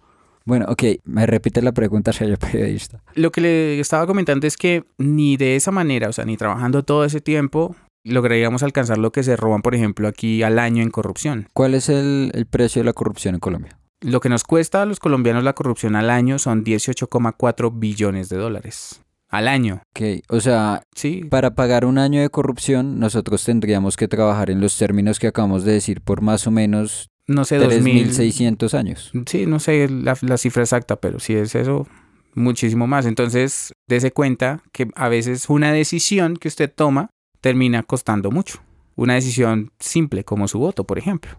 Bueno, 0.46 0.66
ok. 0.70 0.84
Me 1.04 1.26
repite 1.26 1.62
la 1.62 1.72
pregunta, 1.72 2.14
señor 2.14 2.38
periodista. 2.40 3.02
Lo 3.16 3.32
que 3.32 3.42
le 3.42 3.80
estaba 3.80 4.06
comentando 4.06 4.46
es 4.46 4.58
que 4.58 4.86
ni 4.98 5.38
de 5.38 5.56
esa 5.56 5.72
manera, 5.72 6.10
o 6.10 6.14
sea, 6.14 6.26
ni 6.26 6.38
trabajando 6.38 6.84
todo 6.84 7.04
ese 7.06 7.22
tiempo, 7.22 7.76
lograríamos 8.04 8.62
alcanzar 8.62 9.00
lo 9.00 9.12
que 9.12 9.24
se 9.24 9.36
roban, 9.36 9.62
por 9.62 9.76
ejemplo, 9.76 10.08
aquí 10.08 10.44
al 10.44 10.60
año 10.60 10.84
en 10.84 10.92
corrupción. 10.92 11.48
¿Cuál 11.54 11.74
es 11.74 11.90
el, 11.90 12.32
el 12.34 12.46
precio 12.46 12.82
de 12.82 12.86
la 12.86 12.94
corrupción 12.94 13.36
en 13.36 13.40
Colombia? 13.40 13.80
Lo 14.02 14.20
que 14.20 14.30
nos 14.30 14.44
cuesta 14.44 14.84
a 14.84 14.86
los 14.86 15.00
colombianos 15.00 15.44
la 15.44 15.54
corrupción 15.54 15.96
al 15.96 16.12
año 16.12 16.38
son 16.38 16.64
18,4 16.64 17.72
billones 17.74 18.30
de 18.30 18.38
dólares. 18.38 19.02
Al 19.30 19.48
año, 19.48 19.82
Ok. 19.92 20.22
O 20.30 20.40
sea, 20.40 20.84
sí. 20.96 21.24
para 21.30 21.56
pagar 21.56 21.86
un 21.86 21.98
año 21.98 22.22
de 22.22 22.30
corrupción, 22.30 23.00
nosotros 23.00 23.44
tendríamos 23.44 23.98
que 23.98 24.08
trabajar 24.08 24.50
en 24.50 24.62
los 24.62 24.78
términos 24.78 25.20
que 25.20 25.28
acabamos 25.28 25.64
de 25.64 25.74
decir 25.74 26.02
por 26.02 26.22
más 26.22 26.46
o 26.48 26.52
menos 26.52 27.10
No 27.28 27.44
sé, 27.44 27.58
2000. 27.58 28.12
3.600 28.12 28.74
años. 28.78 29.12
Sí, 29.26 29.46
no 29.46 29.60
sé 29.60 29.90
la, 29.90 30.16
la 30.22 30.38
cifra 30.38 30.64
exacta, 30.64 30.98
pero 30.98 31.20
si 31.20 31.34
es 31.34 31.56
eso, 31.56 31.88
muchísimo 32.36 32.86
más. 32.88 33.06
Entonces, 33.06 33.74
dése 33.88 34.12
cuenta 34.12 34.62
que 34.72 34.88
a 34.96 35.10
veces 35.10 35.50
una 35.50 35.72
decisión 35.72 36.38
que 36.38 36.48
usted 36.48 36.72
toma 36.74 37.10
termina 37.42 37.84
costando 37.84 38.32
mucho. 38.32 38.62
Una 38.96 39.16
decisión 39.16 39.72
simple, 39.80 40.24
como 40.24 40.48
su 40.48 40.60
voto, 40.60 40.84
por 40.86 40.98
ejemplo. 41.00 41.32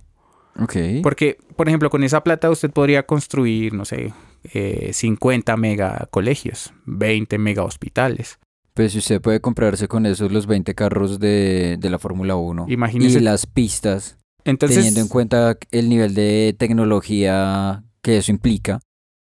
Ok. 0.58 0.76
Porque, 1.02 1.38
por 1.56 1.68
ejemplo, 1.68 1.88
con 1.90 2.02
esa 2.02 2.22
plata 2.24 2.50
usted 2.50 2.70
podría 2.70 3.04
construir, 3.04 3.72
no 3.74 3.84
sé, 3.84 4.12
eh, 4.52 4.90
50 4.92 5.56
mega 5.56 6.08
colegios, 6.10 6.72
20 6.86 7.38
mega 7.38 7.62
hospitales. 7.62 8.38
Pues 8.74 8.92
si 8.92 8.98
usted 8.98 9.20
puede 9.20 9.40
comprarse 9.40 9.88
con 9.88 10.04
esos 10.04 10.30
los 10.30 10.46
20 10.46 10.74
carros 10.74 11.18
de, 11.18 11.76
de 11.78 11.90
la 11.90 11.98
Fórmula 11.98 12.36
1 12.36 12.66
Imagínese. 12.68 13.18
y 13.18 13.22
las 13.22 13.46
pistas, 13.46 14.18
Entonces, 14.44 14.76
teniendo 14.76 15.00
en 15.00 15.08
cuenta 15.08 15.56
el 15.70 15.88
nivel 15.88 16.14
de 16.14 16.54
tecnología 16.58 17.84
que 18.02 18.18
eso 18.18 18.30
implica, 18.30 18.80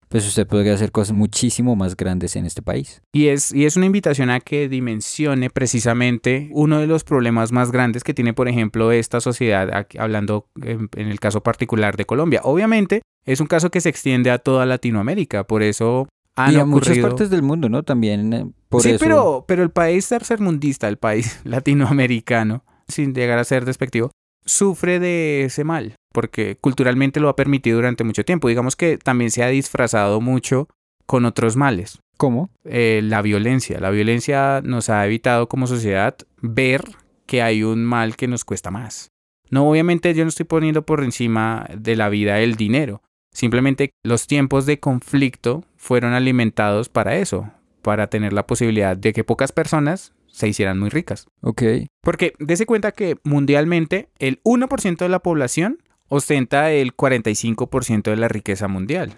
pues 0.09 0.25
usted 0.25 0.47
podría 0.47 0.73
hacer 0.73 0.91
cosas 0.91 1.15
muchísimo 1.15 1.75
más 1.75 1.95
grandes 1.97 2.35
en 2.35 2.45
este 2.45 2.61
país. 2.61 3.01
Y 3.13 3.27
es, 3.27 3.53
y 3.53 3.65
es 3.65 3.75
una 3.75 3.85
invitación 3.85 4.29
a 4.29 4.39
que 4.39 4.69
dimensione 4.69 5.49
precisamente 5.49 6.49
uno 6.53 6.79
de 6.79 6.87
los 6.87 7.03
problemas 7.03 7.51
más 7.51 7.71
grandes 7.71 8.03
que 8.03 8.13
tiene, 8.13 8.33
por 8.33 8.47
ejemplo, 8.47 8.91
esta 8.91 9.19
sociedad, 9.19 9.87
hablando 9.97 10.47
en, 10.61 10.89
el 10.95 11.19
caso 11.19 11.41
particular 11.43 11.97
de 11.97 12.05
Colombia. 12.05 12.41
Obviamente, 12.43 13.01
es 13.27 13.41
un 13.41 13.47
caso 13.47 13.69
que 13.69 13.81
se 13.81 13.89
extiende 13.89 14.31
a 14.31 14.39
toda 14.39 14.65
Latinoamérica, 14.65 15.43
por 15.43 15.61
eso 15.61 16.07
han 16.35 16.53
y 16.53 16.55
a 16.55 16.65
muchas 16.65 16.97
partes 16.99 17.29
del 17.29 17.43
mundo, 17.43 17.67
¿no? 17.67 17.83
También 17.83 18.33
eh, 18.33 18.45
por 18.69 18.81
sí, 18.81 18.95
pero, 18.99 19.45
pero 19.47 19.63
el 19.63 19.69
país 19.69 20.07
tercermundista, 20.07 20.87
el 20.87 20.97
país 20.97 21.41
latinoamericano, 21.43 22.63
sin 22.87 23.13
llegar 23.13 23.37
a 23.37 23.43
ser 23.43 23.65
despectivo, 23.65 24.11
sufre 24.45 24.99
de 24.99 25.43
ese 25.43 25.63
mal, 25.63 25.95
porque 26.13 26.57
culturalmente 26.59 27.19
lo 27.19 27.27
ha 27.29 27.35
permitido 27.35 27.77
durante 27.77 28.03
mucho 28.03 28.23
tiempo. 28.23 28.47
Digamos 28.47 28.75
que 28.75 28.97
también 28.97 29.29
se 29.29 29.43
ha 29.43 29.47
disfrazado 29.47 30.21
mucho 30.21 30.69
con 31.05 31.25
otros 31.25 31.57
males. 31.57 31.99
¿Cómo? 32.17 32.49
Eh, 32.63 33.01
la 33.03 33.21
violencia. 33.21 33.79
La 33.79 33.89
violencia 33.89 34.61
nos 34.63 34.89
ha 34.89 35.05
evitado 35.05 35.49
como 35.49 35.67
sociedad 35.67 36.15
ver 36.41 36.83
que 37.25 37.41
hay 37.41 37.63
un 37.63 37.83
mal 37.83 38.15
que 38.15 38.27
nos 38.27 38.45
cuesta 38.45 38.71
más. 38.71 39.09
No, 39.49 39.69
obviamente 39.69 40.13
yo 40.13 40.23
no 40.23 40.29
estoy 40.29 40.45
poniendo 40.45 40.85
por 40.85 41.03
encima 41.03 41.67
de 41.75 41.95
la 41.95 42.09
vida 42.09 42.39
el 42.39 42.55
dinero. 42.55 43.01
Simplemente 43.37 43.91
los 44.01 44.25
tiempos 44.25 44.65
de 44.65 44.79
conflicto 44.79 45.63
fueron 45.75 46.13
alimentados 46.13 46.89
para 46.89 47.17
eso, 47.17 47.51
para 47.83 48.07
tener 48.07 48.33
la 48.33 48.47
posibilidad 48.47 48.97
de 48.97 49.13
que 49.13 49.23
pocas 49.23 49.51
personas 49.51 50.15
se 50.25 50.47
hicieran 50.47 50.79
muy 50.79 50.89
ricas. 50.89 51.27
Ok. 51.41 51.61
Porque 52.01 52.33
dése 52.39 52.65
cuenta 52.65 52.93
que 52.93 53.17
mundialmente 53.23 54.09
el 54.17 54.41
1% 54.41 54.97
de 54.97 55.09
la 55.09 55.19
población 55.19 55.77
ostenta 56.07 56.71
el 56.71 56.95
45% 56.95 58.09
de 58.09 58.15
la 58.15 58.27
riqueza 58.27 58.67
mundial. 58.67 59.13